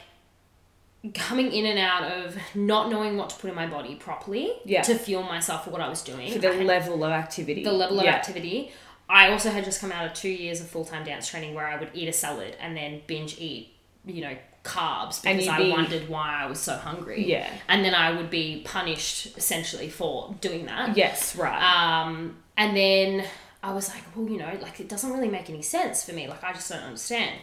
[1.14, 4.82] coming in and out of not knowing what to put in my body properly Yeah.
[4.82, 6.30] to fuel myself for what I was doing.
[6.30, 7.64] for the I level of activity?
[7.64, 8.14] the level of Yeah.
[8.14, 8.70] activity.
[9.08, 11.66] I also had just come out of two years of full time dance training where
[11.66, 13.74] I would eat a salad and then binge eat,
[14.06, 17.26] you know, carbs because I be- wondered why I was so hungry.
[17.26, 17.50] Yeah.
[17.68, 20.96] And then I would be punished essentially for doing that.
[20.96, 21.60] Yes, right.
[21.62, 23.24] Um, and then
[23.62, 26.28] I was like, well, you know, like it doesn't really make any sense for me.
[26.28, 27.40] Like I just don't understand.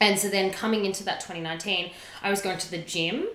[0.00, 1.90] And so then coming into that 2019,
[2.22, 3.26] I was going to the gym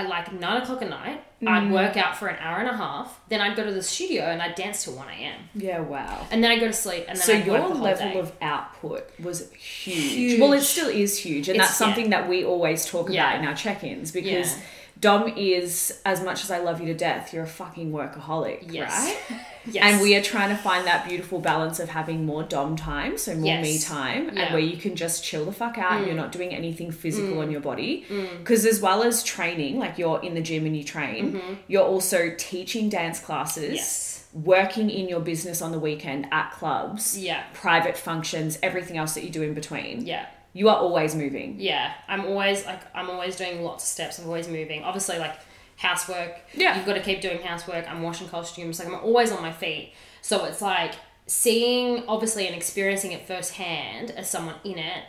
[0.00, 1.22] at like nine o'clock at night.
[1.42, 1.48] Mm.
[1.48, 3.18] I'd work out for an hour and a half.
[3.28, 5.40] Then I'd go to the studio and I'd dance till 1 a.m.
[5.54, 6.26] Yeah, wow.
[6.30, 8.12] And then I'd go to sleep and then So I'd your work the whole level
[8.12, 8.18] day.
[8.18, 10.12] of output was huge.
[10.12, 10.40] Huge.
[10.40, 13.38] Well, it still is huge, and It's- that's something that we always talk about Yeah.
[13.38, 14.62] in our check-ins because Yeah.
[15.00, 18.90] Dom is, as much as I love you to death, you're a fucking workaholic, Yes.
[19.30, 19.40] right?
[19.64, 19.82] yes.
[19.84, 23.34] And we are trying to find that beautiful balance of having more Dom time, so
[23.34, 23.62] more Yes.
[23.62, 24.30] me time, Yeah.
[24.30, 24.38] Mm.
[24.44, 27.38] and where you can just chill the fuck out and you're not doing anything physical
[27.40, 28.04] on your body.
[28.38, 32.32] Because as well as training, like you're in the gym and you train, you're also
[32.36, 33.74] teaching dance classes, Mm-hmm.
[33.74, 34.24] Yes.
[34.32, 37.42] working in your business on the weekend at clubs, Yeah.
[37.52, 40.06] private functions, everything else that you do in between.
[40.06, 40.26] Yeah.
[40.52, 41.56] You are always moving.
[41.58, 41.92] Yeah.
[42.08, 44.18] I'm always like, I'm always doing lots of steps.
[44.18, 44.82] I'm always moving.
[44.82, 45.34] Obviously, like
[45.80, 46.36] housework.
[46.52, 46.76] Yeah.
[46.76, 47.90] You've got to keep doing housework.
[47.90, 48.78] I'm washing costumes.
[48.78, 49.94] Like, I'm always on my feet.
[50.20, 50.94] So it's like
[51.26, 55.04] seeing, obviously, and experiencing it firsthand as someone in it,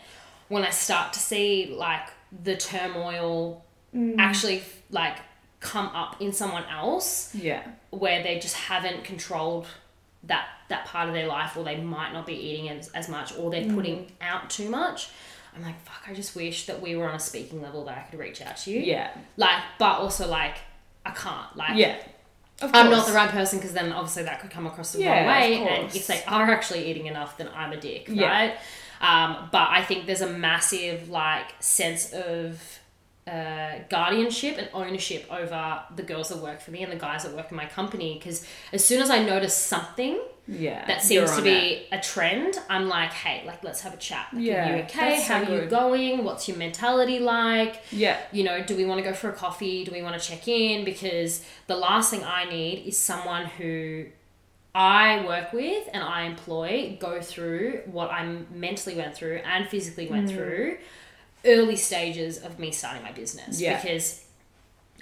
[0.47, 2.07] when I start to see like
[2.43, 4.15] the turmoil mm.
[4.17, 5.17] actually like
[5.59, 7.63] come up in someone else Yeah.
[7.89, 9.67] where they just haven't controlled
[10.23, 13.35] that that part of their life or they might not be eating as, as much
[13.37, 13.75] or they're mm.
[13.75, 15.09] putting out too much
[15.55, 18.01] i'm like fuck i just wish that we were on a speaking level that i
[18.09, 19.09] could reach out to you Yeah.
[19.37, 20.57] like but also like
[21.05, 21.97] i can't like Yeah.
[22.61, 25.19] Of i'm not the right person because then obviously that could come across the Yeah,
[25.19, 28.27] wrong way and if they are actually eating enough then i'm a dick Yeah.
[28.29, 28.57] right
[29.01, 32.61] um, but i think there's a massive like sense of
[33.27, 37.33] uh, guardianship and ownership over the girls that work for me and the guys that
[37.35, 40.85] work in my company because as soon as I notice something Yeah.
[40.87, 41.87] that seems to be it.
[41.91, 44.27] a trend, I'm like, hey, like let's have a chat.
[44.33, 45.09] Like, Yeah, are you okay?
[45.17, 46.23] that's so How are you going?
[46.23, 47.81] What's your mentality like?
[47.91, 48.17] Yeah.
[48.31, 49.85] You know, do we want to go for a coffee?
[49.85, 50.83] Do we want to check in?
[50.83, 54.05] Because the last thing I need is someone who
[54.73, 60.07] I work with and I employ go through what I mentally went through and physically
[60.07, 60.33] went Mm.
[60.35, 60.77] through
[61.45, 63.81] early stages of me starting my business Yeah.
[63.81, 64.23] because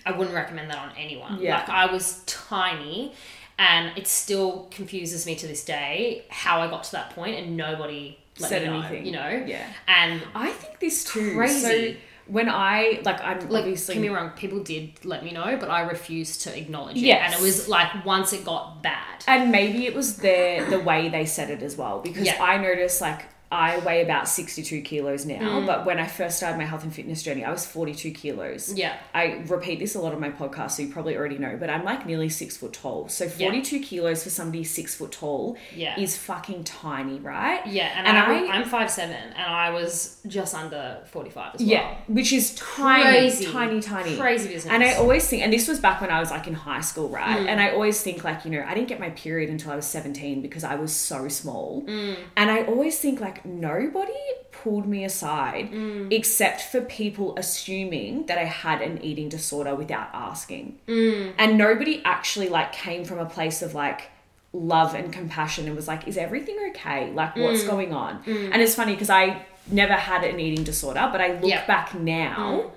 [0.06, 1.40] I wouldn't recommend that on anyone.
[1.42, 1.58] Yeah.
[1.60, 3.14] Like I was tiny
[3.60, 7.56] and it still confuses me to this day how I got to that point and
[7.56, 9.06] nobody let Said me know, anything.
[9.06, 9.44] you know?
[9.46, 9.68] Yeah.
[9.88, 11.36] And I think this too.
[11.36, 11.94] Crazy.
[11.94, 15.32] So when I like, I'm like, obviously don't get me wrong, people did let me
[15.32, 17.02] know, but I refused to acknowledge it.
[17.02, 17.34] Yes.
[17.34, 19.24] And it was like once it got bad.
[19.28, 22.42] And maybe it was their the way they said it as well, because Yeah.
[22.42, 25.66] I noticed like I weigh about sixty two kilos now, Mm.
[25.66, 28.72] but when I first started my health and fitness journey, I was forty two kilos.
[28.76, 28.96] Yeah.
[29.14, 31.84] I repeat this a lot on my podcast, so you probably already know, but I'm
[31.84, 33.08] like nearly six foot tall.
[33.10, 36.00] So forty two kilos for somebody six foot tall Yeah.
[36.00, 37.66] is fucking tiny, right?
[37.66, 41.62] Yeah, and, And I, I'm five seven, and I was just under forty five as
[41.62, 41.70] well.
[41.70, 43.46] Yeah, which is tiny, Crazy.
[43.46, 44.72] tiny, tiny, Crazy business.
[44.72, 47.10] And I always think, and this was back when I was like in high school,
[47.10, 47.40] right?
[47.40, 47.48] Mm.
[47.48, 49.86] And I always think like, you know, I didn't get my period until I was
[49.88, 51.84] 17 because I was so small.
[51.88, 52.16] Mm.
[52.38, 54.14] And I always think like nobody
[54.52, 56.12] pulled me aside Mm.
[56.12, 60.80] except for people assuming that I had an eating disorder without asking.
[60.88, 61.34] Mm.
[61.38, 64.10] And nobody actually like came from a place of like
[64.52, 67.12] love and compassion and was like, is everything okay?
[67.12, 67.44] Like, Mm.
[67.44, 68.22] what's going on?
[68.26, 71.66] And it's funny because I never had an eating disorder, but I look Yeah.
[71.68, 72.72] back now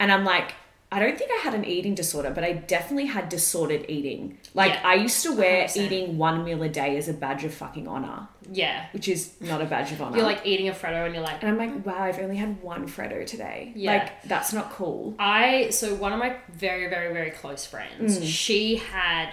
[0.00, 0.54] and I'm like,
[0.90, 4.38] I don't think I had an eating disorder, but I definitely had disordered eating.
[4.54, 4.80] Like, Yeah.
[4.88, 5.76] I used to wear 100%.
[5.84, 9.60] eating one meal a day as a badge of fucking honor, yeah, which is not
[9.60, 10.16] a badge of honor.
[10.16, 12.62] you're like eating a Freddo, and you're like, and I'm like, wow, I've only had
[12.62, 13.72] one Freddo today.
[13.76, 13.92] Yeah.
[13.98, 15.14] Like, that's not cool.
[15.18, 18.24] I so one of my very very very close friends, Mm.
[18.26, 19.30] she had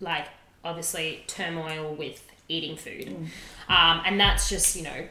[0.00, 0.28] like
[0.64, 3.26] obviously turmoil with eating food, Mm.
[3.68, 5.08] um, and that's just you know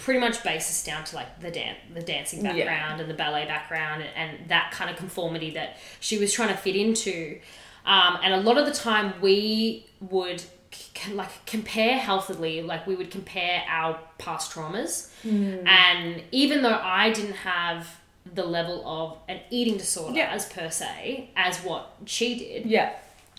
[0.00, 2.52] pretty much basis down to like the dan- the dancing Yeah.
[2.52, 6.48] background and the ballet background and, and that kind of conformity that she was trying
[6.48, 7.38] to fit into,
[7.84, 10.42] um, and a lot of the time we would.
[10.72, 15.66] c- like compare healthily like we would compare our past traumas Mm.
[15.66, 17.88] and even though I didn't have
[18.34, 20.30] the level of an eating disorder Yeah.
[20.30, 22.92] as per se as what she did, Yeah.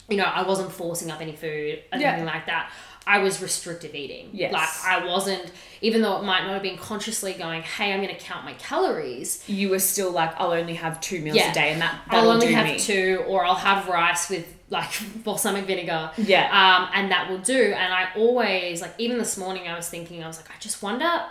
[0.10, 2.10] you know, I wasn't forcing up any food or Yeah.
[2.10, 2.70] anything like that.
[3.08, 4.32] I was restrictive eating.
[4.34, 4.52] Yes.
[4.52, 5.46] Like I wasn't,
[5.82, 8.54] even though it might not have been consciously going, "Hey, I'm going to count my
[8.54, 11.52] calories." You were still like, I'll only have two meals Yeah.
[11.52, 12.80] a day, and that I'll only do have me.
[12.80, 14.90] two, or I'll have rice with like
[15.24, 16.12] balsamic vinegar.
[16.18, 16.46] Yeah.
[16.52, 17.74] Um, and that will do.
[17.76, 20.82] And I always like, even this morning, I was thinking, I was like, I just
[20.82, 21.24] wonder,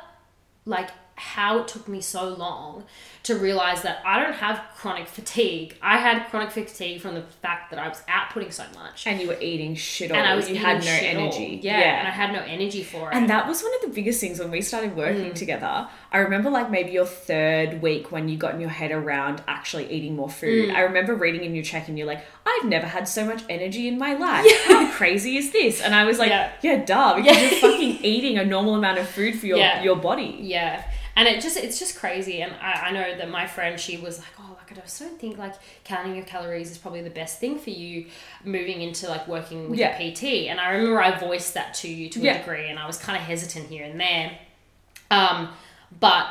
[0.66, 2.84] like, how it took me so long
[3.22, 5.76] to realize that I don't have chronic fatigue.
[5.82, 9.06] I had chronic fatigue from the fact that I was outputting so much.
[9.06, 10.16] and you were eating shit all.
[10.16, 11.60] And I was you had no energy.
[11.62, 13.14] Yeah, and I had no energy for it.
[13.14, 14.96] And that was one of the biggest things when we started Mm.
[14.96, 15.86] working together.
[16.12, 19.90] I remember like maybe your third week when you got in your head around actually
[19.92, 20.70] eating more food.
[20.70, 20.74] Mm.
[20.74, 23.86] I remember reading in your check and you're like, I've never had so much energy
[23.86, 24.46] in my life.
[24.66, 25.82] How crazy is this?
[25.82, 26.52] And I was like, Yeah.
[26.62, 27.50] yeah, duh, because Yeah.
[27.50, 29.82] you're fucking eating a normal amount of food for your, Yeah.
[29.82, 30.38] your body.
[30.40, 30.82] Yeah.
[31.20, 32.40] And it just it's just crazy.
[32.42, 35.20] And I, I know that my friend she was like, oh, like I just don't
[35.20, 35.54] think like
[35.84, 38.06] counting your calories is probably the best thing for you
[38.44, 39.98] moving into like working with Yeah.
[39.98, 40.24] a PT.
[40.48, 42.38] And I remember I voiced that to you to a Yeah.
[42.38, 44.38] degree, and I was kind of hesitant here and there.
[45.10, 45.50] Um,
[46.00, 46.26] but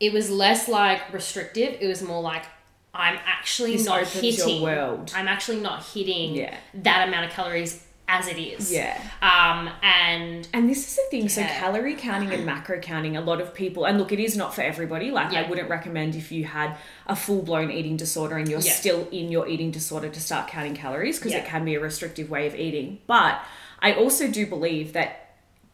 [0.00, 1.76] it was less like restrictive.
[1.80, 2.44] It was more like
[2.92, 4.62] I'm actually This not opens your hitting.
[4.62, 5.12] world.
[5.14, 6.56] I'm actually not hitting Yeah.
[6.74, 8.72] that amount of calories as it is.
[8.72, 9.00] Yeah.
[9.22, 11.28] Um, and And this is the thing.
[11.28, 14.52] So calorie counting and macro counting, a lot of people, and look, it is not
[14.54, 15.10] for everybody.
[15.12, 18.72] Like I wouldn't recommend if you had a full blown eating disorder and you're Yeah.
[18.72, 21.38] still in your eating disorder to start counting calories because Yeah.
[21.38, 22.98] it can be a restrictive way of eating.
[23.06, 23.40] But
[23.80, 25.29] I also do believe that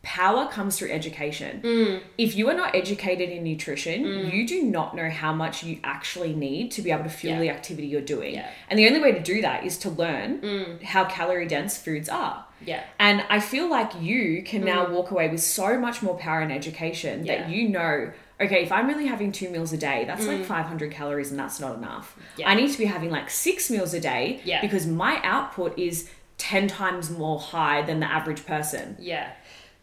[0.07, 1.61] power comes through education.
[1.65, 2.01] Mm.
[2.17, 6.33] If you are not educated in nutrition, you do not know how much you actually
[6.33, 7.41] need to be able to fuel Yeah.
[7.41, 8.35] the activity you're doing.
[8.35, 8.49] Yeah.
[8.71, 12.45] And the only way to do that is to learn how calorie dense foods are.
[12.65, 12.85] yeah.
[13.01, 16.53] And I feel like you can now walk away with so much more power and
[16.53, 17.51] education that Mm.
[17.55, 21.31] You know, okay, if I'm really having two meals a day, that's like 500 calories
[21.33, 22.15] and that's not enough.
[22.17, 22.23] Mm.
[22.39, 22.51] Yeah.
[22.51, 24.61] I need to be having like six meals a day Yeah.
[24.61, 28.97] because my output is 10 times more high than the average person.
[29.01, 29.29] Yeah.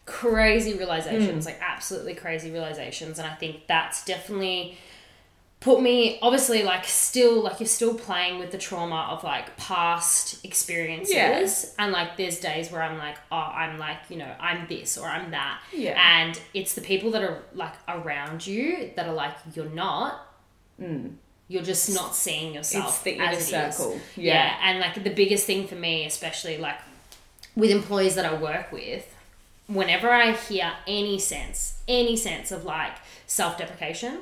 [0.06, 0.78] Crazy Mm.
[0.78, 3.18] realizations, like absolutely crazy realizations.
[3.18, 4.76] And I think that's definitely
[5.60, 10.44] put me, obviously, like still, like you're still playing with the trauma of like past
[10.44, 11.14] experiences.
[11.14, 11.48] Yeah.
[11.82, 15.06] And like there's days where I'm like, oh, I'm like, you know, I'm this or
[15.06, 15.62] I'm that.
[15.72, 15.98] Yeah.
[15.98, 20.20] And it's the people that are like around you that are like, you're not.
[21.48, 22.84] You're just not seeing yourself.
[22.84, 22.88] Mm.
[22.88, 23.76] It's the inner as it is.
[23.76, 24.00] circle.
[24.16, 24.34] Yeah.
[24.34, 24.56] Yeah.
[24.64, 26.78] And like the biggest thing for me, especially like
[27.56, 29.13] with employees that I work with,
[29.66, 32.96] whenever I hear any sense, any sense of like
[33.26, 34.20] self deprecation,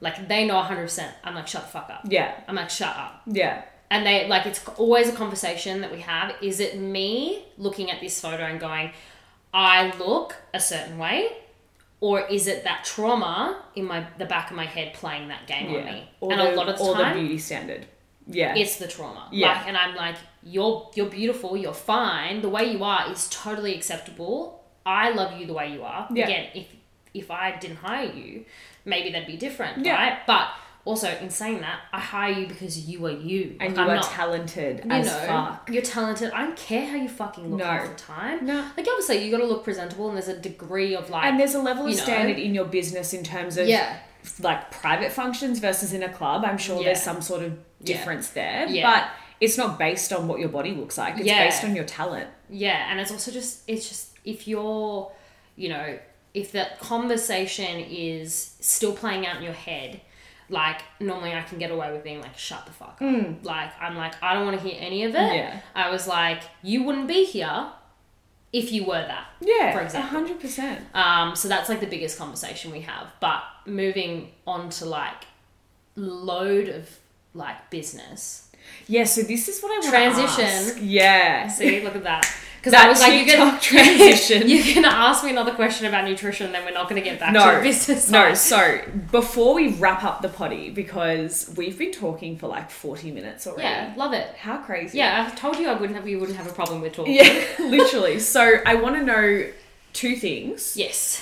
[0.00, 2.04] like they know 100%, I'm like, shut the fuck up.
[2.04, 2.12] Mm.
[2.12, 2.40] Yeah.
[2.46, 3.22] I'm like, shut up.
[3.26, 3.62] Yeah.
[3.90, 6.34] And they like, it's always a conversation that we have.
[6.42, 8.92] Is it me looking at this photo and going,
[9.52, 11.28] I look a certain way?
[12.00, 15.68] Or is it that trauma in my the back of my head playing that game
[15.68, 16.10] on me?
[16.20, 17.86] Or and the, a lot of the time, the beauty standard.
[18.26, 18.54] Yeah.
[18.56, 19.28] it's the trauma.
[19.30, 19.52] Yeah.
[19.52, 22.42] Like, and I'm like, you're you're beautiful, you're fine.
[22.42, 24.61] The way you are is totally acceptable.
[24.84, 26.08] I love you the way you are.
[26.12, 26.24] Yeah.
[26.24, 26.66] Again, if
[27.14, 28.44] if I didn't hire you,
[28.86, 29.94] maybe that'd be different, Yeah.
[29.94, 30.18] right?
[30.26, 30.48] But
[30.84, 33.90] also, in saying that, I hire you because you are you, and Like, you I'm
[33.90, 35.68] are not, talented you as know, fuck.
[35.70, 36.32] You're talented.
[36.32, 37.64] I don't care how you fucking look No.
[37.66, 38.46] half the time.
[38.46, 38.56] No.
[38.76, 41.54] Like obviously, you got to look presentable, and there's a degree of like, And there's
[41.54, 42.02] a level of you know.
[42.02, 43.98] standard in your business in terms of yeah,
[44.40, 46.44] like private functions versus in a club.
[46.44, 46.86] I'm sure Yeah.
[46.86, 47.96] there's some sort of Yeah.
[47.98, 48.90] difference there, Yeah.
[48.90, 49.08] but
[49.40, 51.18] it's not based on what your body looks like.
[51.18, 52.28] It's based on your talent.
[52.48, 55.10] Yeah, and it's also just it's just if you're,
[55.56, 55.98] you know,
[56.34, 60.00] if that conversation is still playing out in your head,
[60.48, 63.44] like normally I can get away with being like shut the fuck up.
[63.44, 65.18] Like I'm like I don't want to hear any of it.
[65.18, 65.34] Mm.
[65.36, 65.60] Yeah.
[65.74, 67.66] I was like you wouldn't be here
[68.52, 69.28] if you were that.
[69.40, 70.10] Yeah, For a example.
[70.10, 70.84] hundred percent.
[70.94, 73.06] Um, so that's like the biggest conversation we have.
[73.20, 75.24] But moving on to like
[75.96, 76.88] load of
[77.34, 78.48] like business.
[78.86, 80.44] Yeah, so this is what I want Transition.
[80.44, 80.78] to ask.
[80.80, 82.30] Yeah, See, look at that.
[82.62, 84.48] Because That I was like, you're gonna, transition.
[84.48, 87.32] you're gonna ask me another question about nutrition, and then we're not gonna get back
[87.32, 88.08] to no, the business.
[88.08, 88.34] no.
[88.34, 93.48] So before we wrap up the potty, because we've been talking for like forty minutes
[93.48, 93.64] already.
[93.64, 94.28] yeah, love it.
[94.36, 94.98] How crazy.
[94.98, 96.04] Yeah, I told you I wouldn't have.
[96.04, 97.14] We wouldn't have a problem with talking.
[97.16, 98.20] Yeah, literally.
[98.20, 99.46] So I want to know
[99.92, 100.76] two things.
[100.76, 101.20] Yes.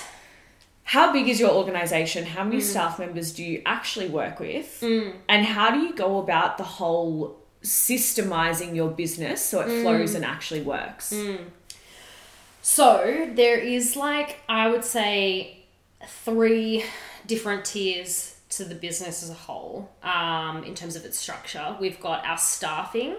[0.83, 2.23] How big is your organization?
[2.25, 2.49] How Mm.
[2.49, 4.83] many staff members do you actually work with?
[4.83, 9.81] And how do you go about the whole systemizing your business so it Mm.
[9.83, 11.13] flows and actually works?
[12.61, 15.57] So there is like I would say
[16.07, 16.83] three
[17.25, 21.75] different tiers to the business as a whole um, in terms of its structure.
[21.79, 23.15] We've got our staffing,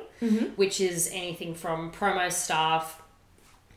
[0.57, 3.01] which is anything from promo staff,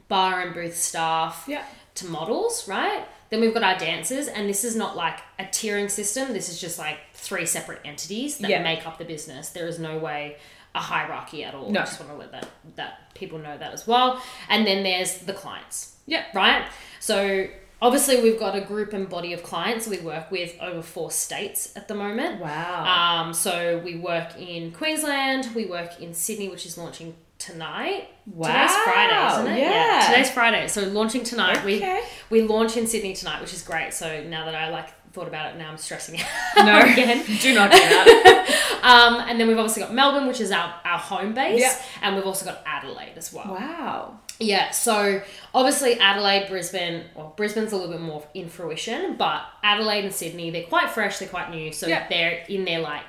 [0.10, 1.64] bar and booth staff, Yeah.
[1.96, 3.06] to models, right?
[3.30, 6.34] Then we've got our dancers, and this is not like a tiering system.
[6.34, 8.62] This is just like three separate entities that Yeah.
[8.62, 9.50] make up the business.
[9.50, 10.36] There is no way
[10.76, 11.72] a hierarchy at all.
[11.72, 11.82] No.
[11.82, 14.22] I just want to let that that people know that as well.
[14.50, 16.24] And then there's the clients, Yeah.
[16.36, 16.68] right?
[17.00, 17.48] So
[17.82, 21.72] obviously we've got a group and body of clients we work with over four states
[21.76, 22.42] at the moment.
[22.42, 22.86] Wow.
[23.26, 28.08] Um, so we work in Queensland, we work in Sydney, which is launching tonight.
[28.26, 29.60] Wow today's Friday, isn't it?
[29.60, 30.04] yeah.
[30.10, 30.68] Today's Friday.
[30.68, 31.58] So launching tonight.
[31.60, 32.02] Okay.
[32.30, 33.94] We we launch in Sydney tonight, which is great.
[33.94, 36.20] So now that I like thought about it, now I'm stressing
[36.58, 37.24] out no, again.
[37.42, 38.42] do not do that.
[38.86, 41.76] Um, and then we've obviously got Melbourne, which is our, our home base, Yeah.
[42.04, 43.48] and we've also got Adelaide as well.
[43.48, 44.20] wow.
[44.40, 45.24] Yeah, so
[45.56, 50.52] obviously Adelaide, Brisbane, well, Brisbane's a little bit more in fruition, but Adelaide and Sydney,
[50.52, 52.08] they're quite fresh, they're quite new, so Yeah.
[52.10, 53.02] they're in their like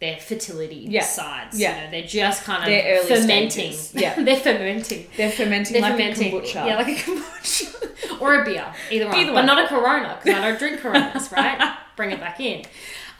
[0.00, 1.02] their fertility Yeah.
[1.02, 1.58] sides.
[1.58, 1.76] Yeah.
[1.76, 3.72] You know, they're just kind of fermenting.
[3.72, 3.94] stages.
[3.94, 4.14] Yeah.
[4.22, 5.06] they're fermenting.
[5.16, 6.32] They're fermenting They're like fermenting.
[6.34, 6.54] a kombucha.
[6.66, 8.20] Yeah, like a kombucha.
[8.20, 8.72] or a beer.
[8.90, 9.16] Either one.
[9.16, 11.76] Either but not a Corona, because I don't drink Coronas, right?
[11.96, 12.64] bring it back in.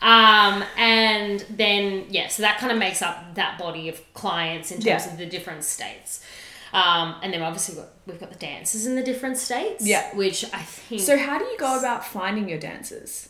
[0.00, 4.76] Um, and then yeah, so that kind of makes up that body of clients in
[4.76, 5.12] terms Yeah.
[5.12, 6.24] of the different states.
[6.72, 9.84] Um, and then obviously we've got, we've got the dancers in the different states.
[9.84, 10.14] Yeah.
[10.14, 13.27] Which I think So how do you go about finding your dancers?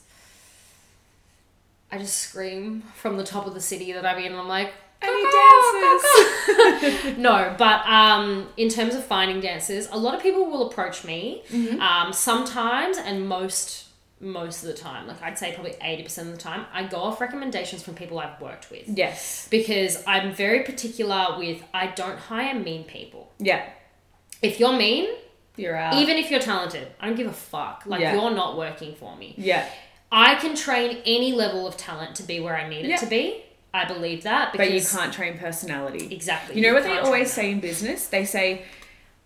[1.90, 4.72] I just scream from the top of the city that I'm in and I'm like,
[5.00, 7.18] Any dancers?
[7.18, 11.42] no, but um, in terms of finding dancers, a lot of people will approach me.
[11.50, 11.80] Mm-hmm.
[11.80, 13.86] Um, sometimes and most
[14.20, 16.98] most of the time, like I'd say probably eighty percent of the time, I go
[16.98, 19.46] off recommendations from people I've worked with yes.
[19.48, 23.32] because I'm very particular with I don't hire mean people.
[23.38, 23.64] Yeah.
[24.42, 25.08] If you're mean,
[25.56, 25.94] You're out.
[25.94, 27.84] even if you're talented, I don't give a fuck.
[27.86, 28.14] Like Yeah.
[28.14, 29.34] you're not working for me.
[29.38, 29.68] yeah.
[30.10, 33.44] I can train any level of talent to be where I need it to be.
[33.74, 36.08] I believe that because But you can't train personality.
[36.10, 36.56] exactly.
[36.56, 38.06] You know what they always say in business?
[38.06, 38.64] They say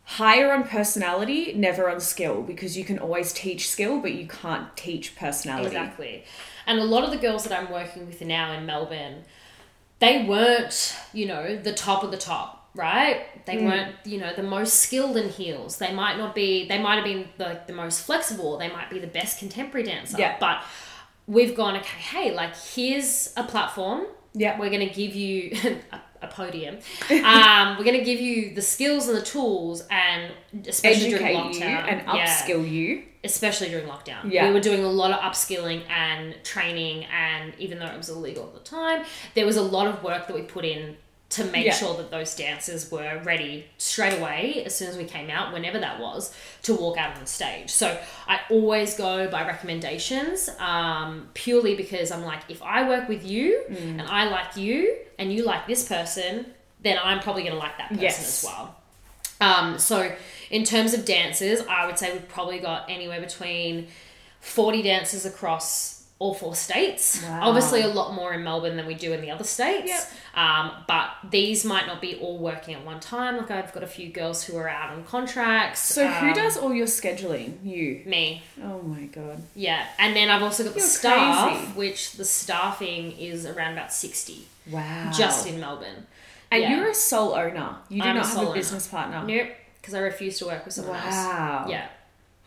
[0.05, 4.76] hire on personality, never on skill, because you can always teach skill, but you can't
[4.76, 5.68] teach personality.
[5.76, 6.24] Exactly.
[6.66, 9.22] And a lot of the girls that I'm working with now in Melbourne,
[10.01, 13.45] they weren't, you know, the top of the top, right?
[13.47, 13.64] They Mm.
[13.64, 15.79] weren't, you know, the most skilled in heels.
[15.79, 18.57] They might not be, they might have been like the most flexible.
[18.59, 20.16] They might be the best contemporary dancer.
[20.18, 20.37] Yeah.
[20.41, 20.62] But
[21.27, 24.07] we've gone, okay, hey, like here's a platform.
[24.35, 24.59] Yeah.
[24.59, 25.55] We're going to give you
[25.93, 26.79] a, a podium.
[27.11, 30.33] um, we're going to give you the skills and the tools and
[30.66, 31.89] especially during Educate you lockdown.
[31.89, 33.03] and Yeah upskill you.
[33.25, 34.31] especially during lockdown.
[34.33, 34.47] Yeah.
[34.49, 38.45] We were doing a lot of upskilling and training, and even though it was illegal
[38.45, 39.05] at the time,
[39.35, 40.97] there was a lot of work that we put in
[41.33, 41.74] to make Yeah.
[41.74, 45.78] sure that those dancers were ready straight away as soon as we came out, whenever
[45.78, 47.70] that was, to walk out on the stage.
[47.70, 53.24] So I always go by recommendations, um, purely because I'm like, if I work with
[53.24, 54.01] you Mm.
[54.01, 56.47] and I like you and you like this person,
[56.83, 58.45] then I'm probably going to like that person Yes.
[58.45, 58.76] as well.
[59.41, 60.14] Um, so
[60.51, 63.89] in terms of dancers, I would say we've probably got anywhere between
[64.41, 67.23] 40 dancers across all four states.
[67.25, 67.49] Wow.
[67.49, 69.89] Obviously a lot more in Melbourne than we do in the other states.
[69.89, 70.12] Yep.
[70.45, 73.37] Um, but these might not be all working at one time.
[73.39, 75.81] Like I've got a few girls who are out on contracts.
[75.81, 77.49] So who Um, does all your scheduling?
[77.64, 78.03] You.
[78.07, 78.43] me?
[78.62, 79.43] Oh my god.
[79.57, 79.85] Yeah.
[79.99, 81.73] And then I've also got the You're staff, crazy.
[81.73, 85.11] which the staffing is around about 60 Wow.
[85.12, 86.07] just in Melbourne.
[86.53, 86.77] And yeah.
[86.77, 87.77] you're a sole owner.
[87.89, 88.55] You do I'm a not have sole a owner.
[88.55, 89.25] business partner.
[89.27, 89.49] Nope.
[89.81, 91.14] Because I refuse to work with someone else.
[91.16, 91.66] Wow.
[91.68, 91.89] Yeah.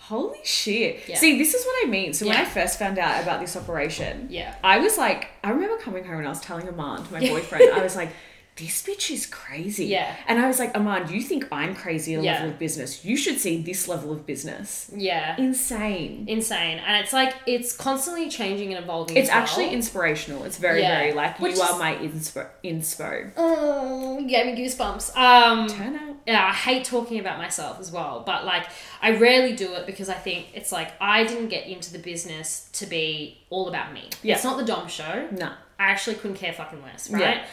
[0.08, 1.02] Holy shit.
[1.08, 1.18] Yeah.
[1.18, 2.14] See, this is what I mean.
[2.14, 2.44] So when Yeah.
[2.44, 4.54] I first found out about this operation, Yeah.
[4.64, 7.82] I was like, I remember coming home and I was telling Amand, my boyfriend, I
[7.82, 8.10] was like,
[8.58, 9.88] this bitch is crazy.
[9.88, 10.16] Yeah.
[10.28, 12.34] And I was like, Amand, you think I'm crazy at a Yeah.
[12.36, 13.04] level of business.
[13.04, 14.90] You should see this level of business.
[14.96, 15.36] Yeah.
[15.38, 16.26] Insane.
[16.30, 19.40] insane and it's like it's constantly changing and evolving It's well.
[19.40, 20.44] actually inspirational.
[20.46, 21.00] It's very, Yeah.
[21.00, 22.48] very like, Which you is- are my inspo.
[22.64, 23.32] inspo.
[23.36, 26.15] oh you gave me goosebumps um Turn up.
[26.26, 28.66] Yeah i hate talking about myself as well but like
[29.02, 32.70] i rarely do it because i think it's like i didn't get into the business
[32.74, 34.36] to be all about me Yeah.
[34.36, 35.48] it's not the dom show No.
[35.80, 37.46] i actually couldn't care fucking less right Yeah.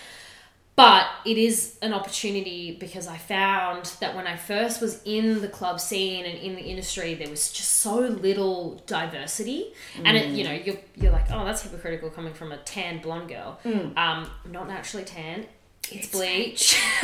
[0.74, 5.48] but it is an opportunity because I found that when I first was in the
[5.48, 9.74] club scene and in the industry, there was just so little diversity.
[10.02, 13.28] And it, you know, you're, you're like, oh, that's hypocritical coming from a tan blonde
[13.28, 13.60] girl.
[13.96, 15.46] Um, not naturally tan.
[15.96, 16.80] It's, bleach.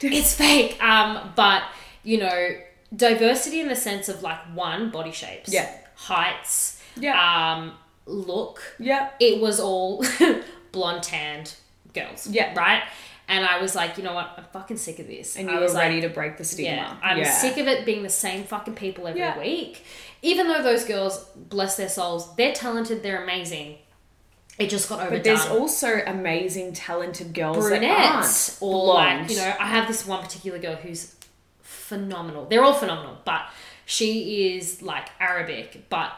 [0.00, 0.82] it's fake.
[0.82, 1.62] Um, but
[2.02, 2.56] you know,
[2.94, 5.70] diversity in the sense of like one body shapes, Yeah.
[5.94, 7.18] heights, Yeah.
[7.56, 7.74] um,
[8.06, 9.10] look, yeah.
[9.20, 10.04] it was all
[10.72, 11.54] blonde tanned
[11.94, 12.26] girls.
[12.26, 12.54] Yeah.
[12.54, 12.82] Right?
[13.30, 14.32] And I was like, you know what?
[14.38, 15.36] I'm fucking sick of this.
[15.36, 16.76] And I you were was like, ready to break the stigma.
[16.76, 16.96] Yeah.
[17.02, 17.30] I'm Yeah.
[17.30, 19.38] sick of it being the same fucking people every Yeah.
[19.38, 19.84] week.
[20.22, 23.76] Even though those girls, bless their souls, they're talented, they're amazing.
[24.58, 25.18] It just got overdone.
[25.18, 30.04] But there's also amazing, talented girls brunettes that aren't like you know i have this
[30.06, 31.14] one particular girl who's
[31.62, 33.42] phenomenal they're all phenomenal but
[33.86, 36.12] she is like arabic but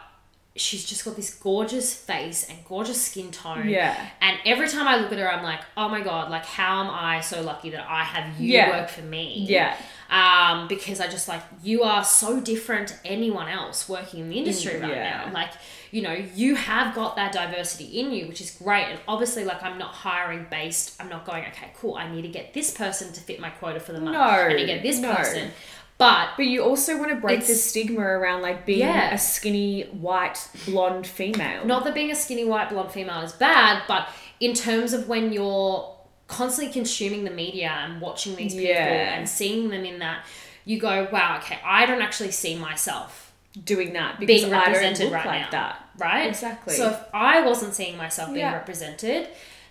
[0.57, 3.95] she's just got this gorgeous face and gorgeous skin tone Yeah.
[4.21, 6.91] and every time i look at her i'm like oh my god like how am
[6.91, 8.71] i so lucky that i have you Yeah.
[8.81, 9.77] work for me Yeah.
[10.11, 14.37] Um, because I just like you are so different to anyone else working in the
[14.39, 15.25] industry right Yeah.
[15.27, 15.33] now.
[15.33, 15.51] Like,
[15.93, 18.85] you know, you have got that diversity in you, which is great.
[18.87, 21.01] And obviously, like, I'm not hiring based.
[21.01, 21.95] I'm not going, okay, cool.
[21.95, 24.15] I need to get this person to fit my quota for the month.
[24.15, 25.15] No, I need to get this no.
[25.15, 25.51] person.
[25.99, 29.13] But But you also want to break the stigma around like being Yeah.
[29.15, 31.65] a skinny, white, blonde female.
[31.67, 34.09] not that being a skinny white blonde female is bad, but
[34.41, 35.95] in terms of when you're
[36.31, 39.15] constantly consuming the media and watching these people Yeah.
[39.19, 40.25] and seeing them in that,
[40.65, 43.33] you go, wow, okay, I don't actually see myself
[43.65, 45.89] doing that because being I don't represented look right like now, that.
[45.99, 46.29] right?
[46.29, 46.75] Exactly.
[46.75, 48.55] So if I wasn't seeing myself being Yeah.
[48.55, 49.29] represented,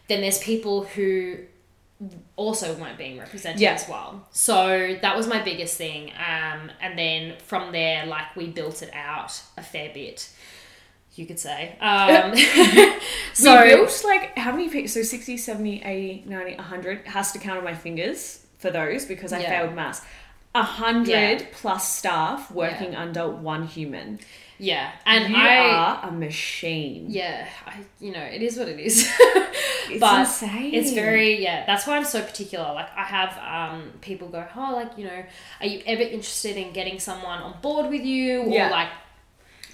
[0.09, 1.37] then there's people who
[2.35, 3.73] also weren't being represented Yeah.
[3.73, 4.25] as well.
[4.31, 6.11] So that was my biggest thing.
[6.11, 10.29] Um, and then from there, like we built it out a fair bit.
[11.15, 11.75] You could say.
[11.81, 12.35] Um,
[13.33, 14.87] so we built like how many people?
[14.87, 17.07] So 60, 70, 80, 90, 100.
[17.07, 19.49] Has to count on my fingers for those because I Yeah.
[19.61, 20.01] failed maths.
[20.55, 21.09] A hundred
[21.41, 21.45] Yeah.
[21.51, 24.19] plus staff working under one human.
[24.57, 27.05] yeah, and you I are a machine.
[27.09, 29.09] yeah, I you know it is what it is.
[29.91, 30.73] It's but insane.
[30.75, 31.65] It's very yeah.
[31.65, 32.73] That's why I'm so particular.
[32.73, 35.23] Like I have um people go, oh, like you know,
[35.61, 38.69] are you ever interested in getting someone on board with you or Yeah.
[38.69, 38.89] like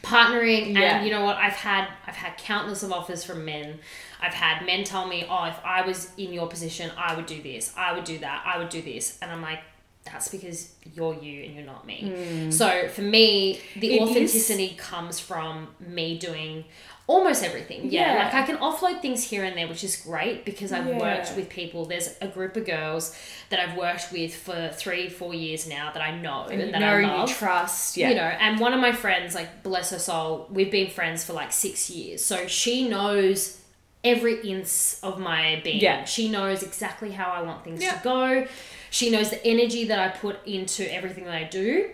[0.06, 0.74] partnering?
[0.74, 0.98] Yeah.
[0.98, 1.38] And you know what?
[1.38, 3.80] I've had I've had countless of offers from men.
[4.22, 7.42] I've had men tell me, oh, if I was in your position, I would do
[7.42, 9.60] this, I would do that, I would do this, and I'm like.
[10.06, 12.50] That's because you're you and you're not me.
[12.52, 13.92] So for me, the Mm.
[13.92, 16.66] It is- authenticity comes from me doing
[17.08, 17.92] almost everything.
[17.92, 18.24] Yeah, Yeah.
[18.26, 20.98] like I can offload things here and there, which is great because I've Yeah.
[20.98, 21.86] worked with people.
[21.86, 23.16] There's a group of girls
[23.50, 26.80] that I've worked with for three, four years now that I know and, And that
[26.80, 27.98] know I you trust.
[27.98, 28.10] Yeah.
[28.10, 31.34] You know, and one of my friends, like bless her soul, we've been friends for
[31.34, 33.60] like six years, so she knows
[34.04, 35.80] every inch of my being.
[35.82, 36.06] Yeah.
[36.06, 37.94] She knows exactly how I want things Yeah.
[37.94, 38.48] to go.
[38.96, 41.90] She knows the energy that I put into everything that I do.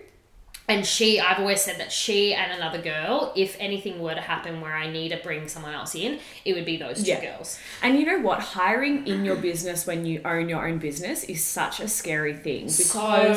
[0.69, 4.61] And she, I've always said that she and another girl, if anything were to happen
[4.61, 7.21] where I need to bring someone else in, it would be those two Yeah.
[7.35, 7.57] girls.
[7.81, 8.39] And you know what?
[8.39, 12.65] Hiring in your business when you own your own business is such a scary thing
[12.65, 12.77] Because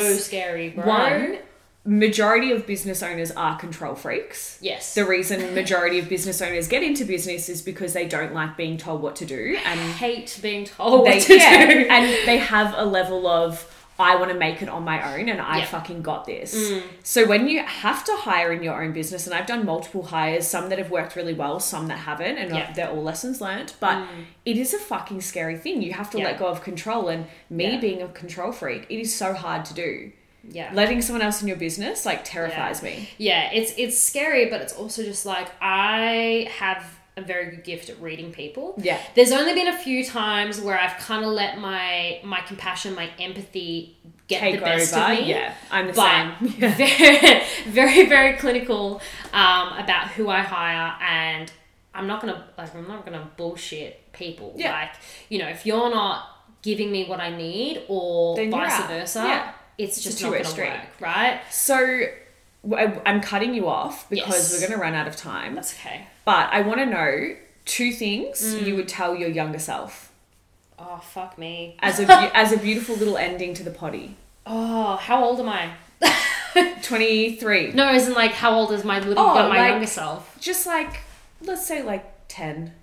[0.01, 0.85] So scary, bro.
[0.85, 1.37] one,
[1.85, 4.57] majority of business owners are control freaks.
[4.59, 4.95] yes.
[4.95, 8.77] The reason majority of business owners get into business is because they don't like being
[8.77, 11.79] told what to do and hate being told they what to yeah, do.
[11.89, 15.39] and they have a level of I want to make it on my own and
[15.39, 15.65] I Yeah.
[15.67, 16.53] fucking got this.
[16.69, 16.81] Mm.
[17.03, 20.45] So when you have to hire in your own business, and I've done multiple hires,
[20.45, 22.73] some that have worked really well, some that haven't, and Yeah.
[22.73, 23.71] they're all lessons learned.
[23.79, 24.05] But
[24.43, 25.81] it is a fucking scary thing.
[25.81, 26.21] You have to Mm.
[26.21, 26.25] Yeah.
[26.27, 27.07] let go of control.
[27.07, 30.11] And me being a control freak, it is so hard to do.
[30.49, 30.71] Yeah.
[30.73, 33.09] Letting someone else in your business like terrifies me.
[33.17, 36.85] yeah, it's it's scary, but it's also just like I have
[37.17, 38.75] a very good gift at reading people.
[38.77, 38.99] Yeah.
[39.15, 43.09] There's only been a few times where I've kind of let my my compassion, my
[43.19, 45.13] empathy get Take the best over.
[45.13, 45.29] of me.
[45.29, 46.53] Yeah, I'm the But same.
[46.59, 46.75] Yeah.
[47.67, 49.01] very, very, very clinical
[49.33, 51.51] um, about who I hire, and
[51.93, 54.53] I'm not gonna like I'm not gonna bullshit people.
[54.57, 54.73] Yeah.
[54.73, 54.91] Like
[55.29, 56.27] you know, if you're not
[56.61, 59.51] giving me what I need, or Then vice versa, Yeah.
[59.77, 61.41] It's just not two-way gonna work, right?
[61.51, 62.05] So
[63.05, 64.53] I'm cutting you off because Yes.
[64.53, 65.53] we're going to run out of time.
[65.53, 66.07] That's okay.
[66.25, 68.65] But I want to know two things Mm.
[68.65, 70.11] you would tell your younger self
[70.79, 71.77] Oh fuck me.
[71.81, 72.05] as a
[72.35, 74.15] as a beautiful little ending to the potty.
[74.47, 75.71] Oh, how old am I?
[76.81, 77.71] Twenty three.
[77.73, 80.37] No, isn't like how old is my little Oh, my like- younger self?
[80.39, 81.01] Just like
[81.41, 82.73] let's say like ten.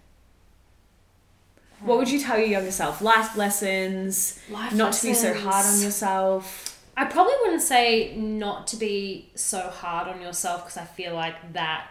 [1.80, 3.02] What would you tell your younger self?
[3.02, 4.38] Life lessons.
[4.48, 6.71] Life not to be so hard on yourself.
[6.96, 11.52] I probably wouldn't say not to be so hard on yourself because I feel like
[11.54, 11.88] that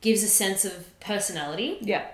[0.00, 2.06] gives a sense of personality, Yeah.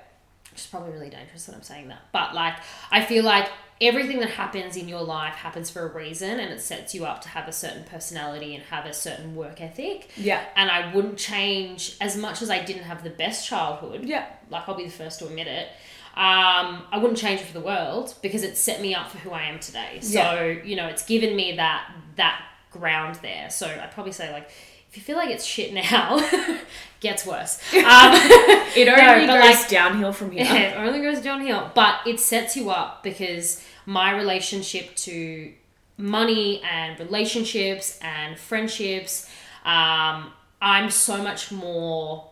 [0.50, 2.00] which is probably really dangerous that I'm saying that.
[2.12, 2.54] But like,
[2.90, 3.48] I feel like
[3.80, 7.20] everything that happens in your life happens for a reason and it sets you up
[7.22, 10.10] to have a certain personality and have a certain work ethic.
[10.16, 10.42] Yeah.
[10.56, 14.04] And I wouldn't change as much as I didn't have the best childhood.
[14.04, 14.26] Yeah.
[14.50, 15.68] Like, I'll be the first to admit it.
[16.16, 19.30] Um, I wouldn't change it for the world because it set me up for who
[19.30, 19.98] I am today.
[20.00, 20.62] So, Yeah.
[20.64, 22.40] you know, it's given me that that
[22.70, 23.50] ground there.
[23.50, 24.48] So I'd probably say like
[24.90, 26.18] if you feel like it's shit now,
[27.00, 27.58] gets worse.
[27.74, 28.12] Um,
[28.76, 30.46] It only but, goes like- downhill from here.
[30.46, 31.70] it only goes downhill.
[31.74, 35.52] But it sets you up because my relationship to
[35.96, 39.28] money and relationships and friendships,
[39.64, 42.30] um, I'm so much more,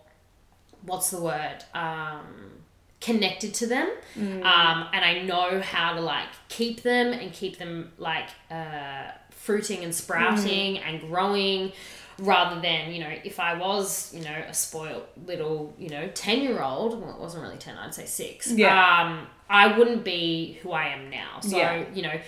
[0.85, 1.64] what's the word?
[1.74, 2.62] Um,
[3.03, 3.88] connected to them.
[4.16, 9.84] Um, and I know how to like keep them and keep them like uh, fruiting
[9.84, 11.72] and sprouting and growing
[12.18, 16.42] rather than you know if i was you know a spoiled little you know 10
[16.42, 19.00] year old well it wasn't really 10 i'd say 6 Yeah.
[19.00, 21.84] um i wouldn't be who i am now so Yeah.
[21.94, 22.20] you know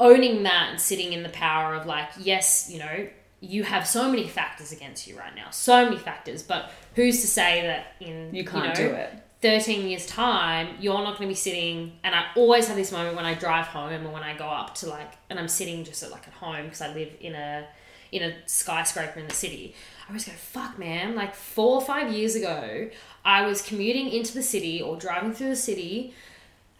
[0.00, 3.08] owning that and sitting in the power of like yes you know
[3.40, 7.28] you have so many factors against you right now so many factors but who's to
[7.28, 9.14] say that in You can't know, do it.
[9.40, 13.14] 13 years time you're not going to be sitting and i always have this moment
[13.14, 16.02] when i drive home or when i go up to like and i'm sitting just
[16.02, 17.66] at like at home because i live in a
[18.10, 19.74] in a skyscraper in the city
[20.04, 22.88] i always go fuck man like four or five years ago
[23.24, 26.14] i was commuting into the city or driving through the city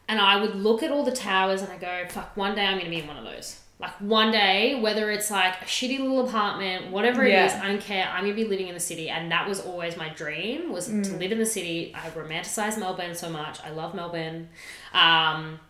[0.09, 2.79] and I would look at all the towers and I go, fuck, one day I'm
[2.79, 3.61] gonna be in one of those.
[3.81, 7.47] Like one day, whether it's like a shitty little apartment, whatever it Yeah.
[7.47, 8.09] is, I don't care.
[8.13, 10.93] I'm gonna be living in the city, and that was always my dream was to
[10.93, 11.19] Mm.
[11.21, 11.95] live in the city.
[11.95, 13.59] I romanticize Melbourne so much.
[13.65, 14.49] I love Melbourne.
[14.93, 15.61] Um,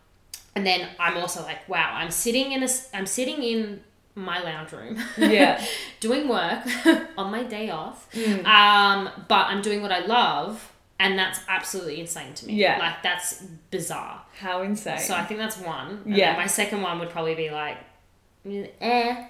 [0.55, 3.83] and then I'm also like, wow, I'm sitting in a, I'm sitting in
[4.15, 4.99] my lounge room.
[5.19, 5.63] Yeah.
[6.01, 6.65] doing work
[7.19, 8.11] on my day off.
[8.13, 8.45] Mm.
[8.47, 12.55] Um, but I'm doing what I love and that's absolutely insane to me.
[12.55, 12.79] Yeah.
[12.79, 14.23] like that's bizarre.
[14.41, 14.99] How insane.
[14.99, 16.03] So I think that's one.
[16.07, 16.35] And Yeah.
[16.37, 17.77] my second one would probably be like,
[18.45, 19.27] eh.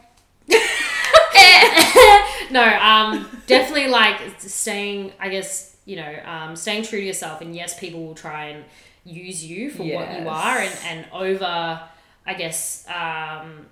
[2.51, 5.13] no, um, definitely like staying.
[5.21, 7.41] I guess you know, um, staying true to yourself.
[7.41, 8.65] And yes, people will try and
[9.05, 11.81] use you for what you are, and and over.
[12.27, 13.67] I guess um,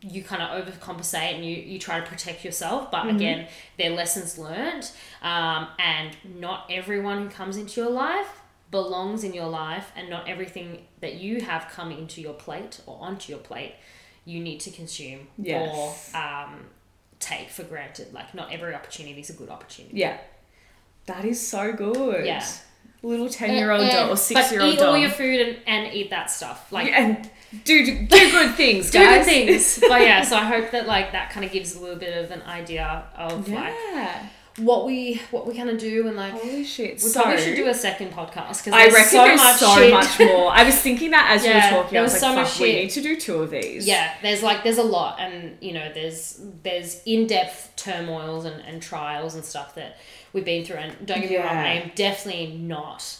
[0.00, 2.90] you kind of overcompensate and you, you try to protect yourself.
[2.90, 4.90] But again, they're lessons learned.
[5.20, 10.28] Um, and not everyone who comes into your life belongs in your life, and not
[10.28, 13.74] everything that you have come into your plate or onto your plate
[14.24, 16.12] you need to consume Yes.
[16.12, 16.66] or um,
[17.18, 18.12] take for granted.
[18.12, 19.96] Like, not every opportunity is a good opportunity.
[19.98, 20.18] yeah.
[21.06, 22.24] That is so good.
[22.26, 22.44] Yeah.
[23.02, 26.10] Little 10 year old or 6 year old eat all your food and, and eat
[26.10, 26.70] that stuff.
[26.70, 27.28] Like, and
[27.64, 29.80] do, do good things, do good things.
[29.88, 32.30] but yeah, so I hope that like that kind of gives a little bit of
[32.30, 34.26] an idea of like Yeah.
[34.56, 36.94] What we what we kind of do and like Holy shit.
[36.94, 39.74] we so, probably should do a second podcast because I reckon so there's much so
[39.76, 39.92] shit.
[39.92, 40.50] much more.
[40.52, 42.36] I was thinking that as Yeah, you were talking, there I was was like, so
[42.36, 43.86] much fuck, we need to do two of these.
[43.86, 48.60] Yeah, there's like there's a lot, and you know there's there's in depth turmoils and,
[48.62, 49.98] and trials and stuff that
[50.32, 50.76] we've been through.
[50.76, 53.18] And don't get me wrong, I am definitely not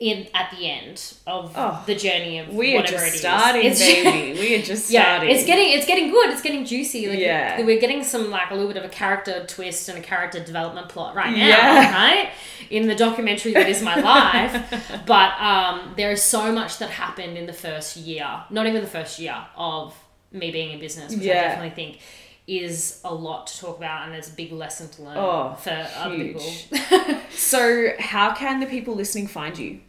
[0.00, 0.96] in at the end
[1.26, 3.20] of Oh, the journey of We are just it is.
[3.20, 4.32] starting, It's- baby.
[4.40, 5.36] We are just Yeah, starting.
[5.36, 6.30] it's getting it's getting good.
[6.30, 7.06] It's getting juicy.
[7.06, 7.60] Like Yeah.
[7.62, 10.88] we're getting some like a little bit of a character twist and a character development
[10.88, 11.92] plot right now, Yeah.
[12.02, 12.30] right?
[12.70, 15.04] In the documentary that is my life.
[15.04, 18.88] but um, there is so much that happened in the first year, not even the
[18.88, 19.94] first year of
[20.32, 21.98] me being in business, which I definitely think
[22.46, 25.86] is a lot to talk about and there's a big lesson to learn Oh, for
[25.96, 26.50] other people.
[27.30, 29.80] So, how can the people listening find you?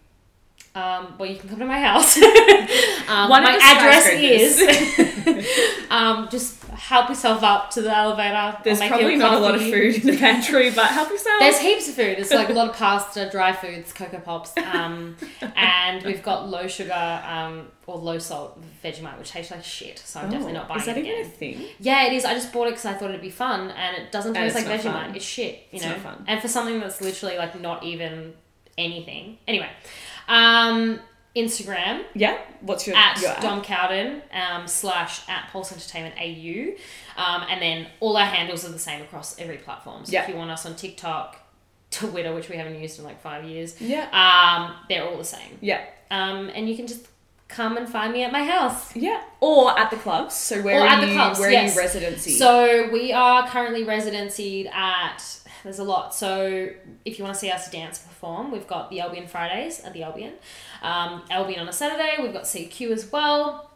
[0.73, 2.15] Um, well, you can come to my house.
[2.21, 5.85] um, my address is.
[5.89, 8.57] um, just help yourself up to the elevator.
[8.63, 11.39] There's probably not a lot of food in the pantry, but help yourself.
[11.39, 12.19] There's heaps of food.
[12.19, 15.17] It's like a lot of pasta, dry foods, cocoa pops, um,
[15.55, 19.99] and we've got low sugar um, or low salt Vegemite, which tastes like shit.
[19.99, 21.65] So I'm definitely not buying Oh, Is that it even a thing?
[21.79, 22.23] Yeah, it is.
[22.23, 24.65] I just bought it because I thought it'd be fun, and it doesn't taste like
[24.65, 24.83] Vegemite.
[24.83, 25.15] fun.
[25.15, 26.15] It's shit, you It's know.
[26.27, 28.33] And for something that's literally like not even
[28.77, 29.37] anything.
[29.47, 29.69] Anyway,
[30.27, 30.99] um,
[31.35, 32.37] Instagram Yeah.
[32.61, 33.33] What's your at your?
[33.41, 36.75] Dom Cowden um, slash at Pulse Entertainment AU.
[37.21, 40.05] Um, and then all our handles are the same across every platform.
[40.05, 40.23] So Yeah.
[40.23, 41.37] if you want us on TikTok,
[41.89, 44.07] Twitter, which we haven't used in like five years, Yeah.
[44.11, 45.57] um, they're all the same.
[45.61, 45.81] Yeah.
[46.09, 47.07] Um, and you can just
[47.47, 48.95] come and find me at my house.
[48.95, 49.21] Yeah.
[49.41, 50.35] Or at the clubs.
[50.35, 51.75] So where Or are at the you clubs, where are yes.
[51.75, 52.31] you residency?
[52.31, 55.21] So we are currently residencied at.
[55.63, 56.15] There's a lot.
[56.15, 56.69] So
[57.05, 60.03] if you want to see us dance perform, we've got the Albion Fridays at the
[60.03, 60.33] Albion,
[60.81, 62.15] um, Albion on a Saturday.
[62.21, 63.69] We've got CQ as well.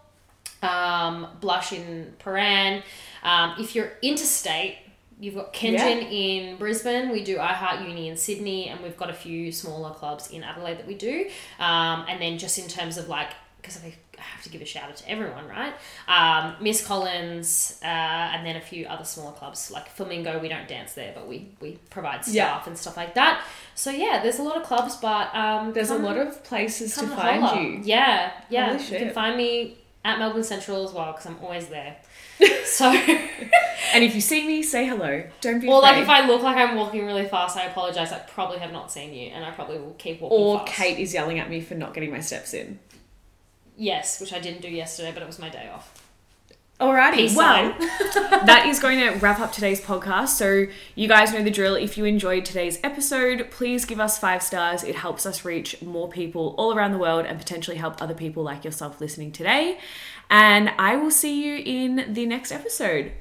[0.62, 2.82] Um, Blush in Prahran.
[3.24, 4.78] Um, if you're interstate,
[5.20, 7.10] you've got Kenjin in Brisbane.
[7.12, 10.80] We do iHeart Uni in Sydney, and we've got a few smaller clubs in Adelaide
[10.80, 11.30] that we do.
[11.60, 13.30] Um, and then just in terms of like,
[13.66, 15.74] because I have to give a shout out to everyone, right?
[16.08, 20.40] Um, Miss Collins, uh, and then a few other smaller clubs like Flamingo.
[20.40, 22.64] We don't dance there, but we we provide staff Yeah.
[22.68, 23.44] and stuff like that.
[23.76, 27.08] So yeah, there's a lot of clubs, but um, There's a lot of places to
[27.08, 27.62] find holler.
[27.62, 27.82] you.
[27.84, 28.68] Yeah, yeah.
[28.68, 29.00] Holy You shit.
[29.02, 31.98] can find me at Melbourne Central as well because I'm always there.
[32.66, 32.92] so,
[33.94, 35.24] And if you see me, say hello.
[35.42, 35.92] Don't be or afraid.
[35.94, 38.12] like if I look like I'm walking really fast, I apologize.
[38.12, 40.38] I probably have not seen you, and I probably will keep walking.
[40.38, 40.72] or fast.
[40.74, 42.80] Kate is yelling at me for not getting my steps in.
[43.78, 46.02] Yes, which I didn't do yesterday, but it was my day off.
[46.80, 50.30] Alrighty, Peace well, that is going to wrap up today's podcast.
[50.30, 51.76] So, you guys know the drill.
[51.76, 54.84] If you enjoyed today's episode, please give us five stars.
[54.84, 58.44] It helps us reach more people all around the world and potentially help other people
[58.44, 59.80] like yourself listening today.
[60.30, 63.14] And I will see you in the next episode.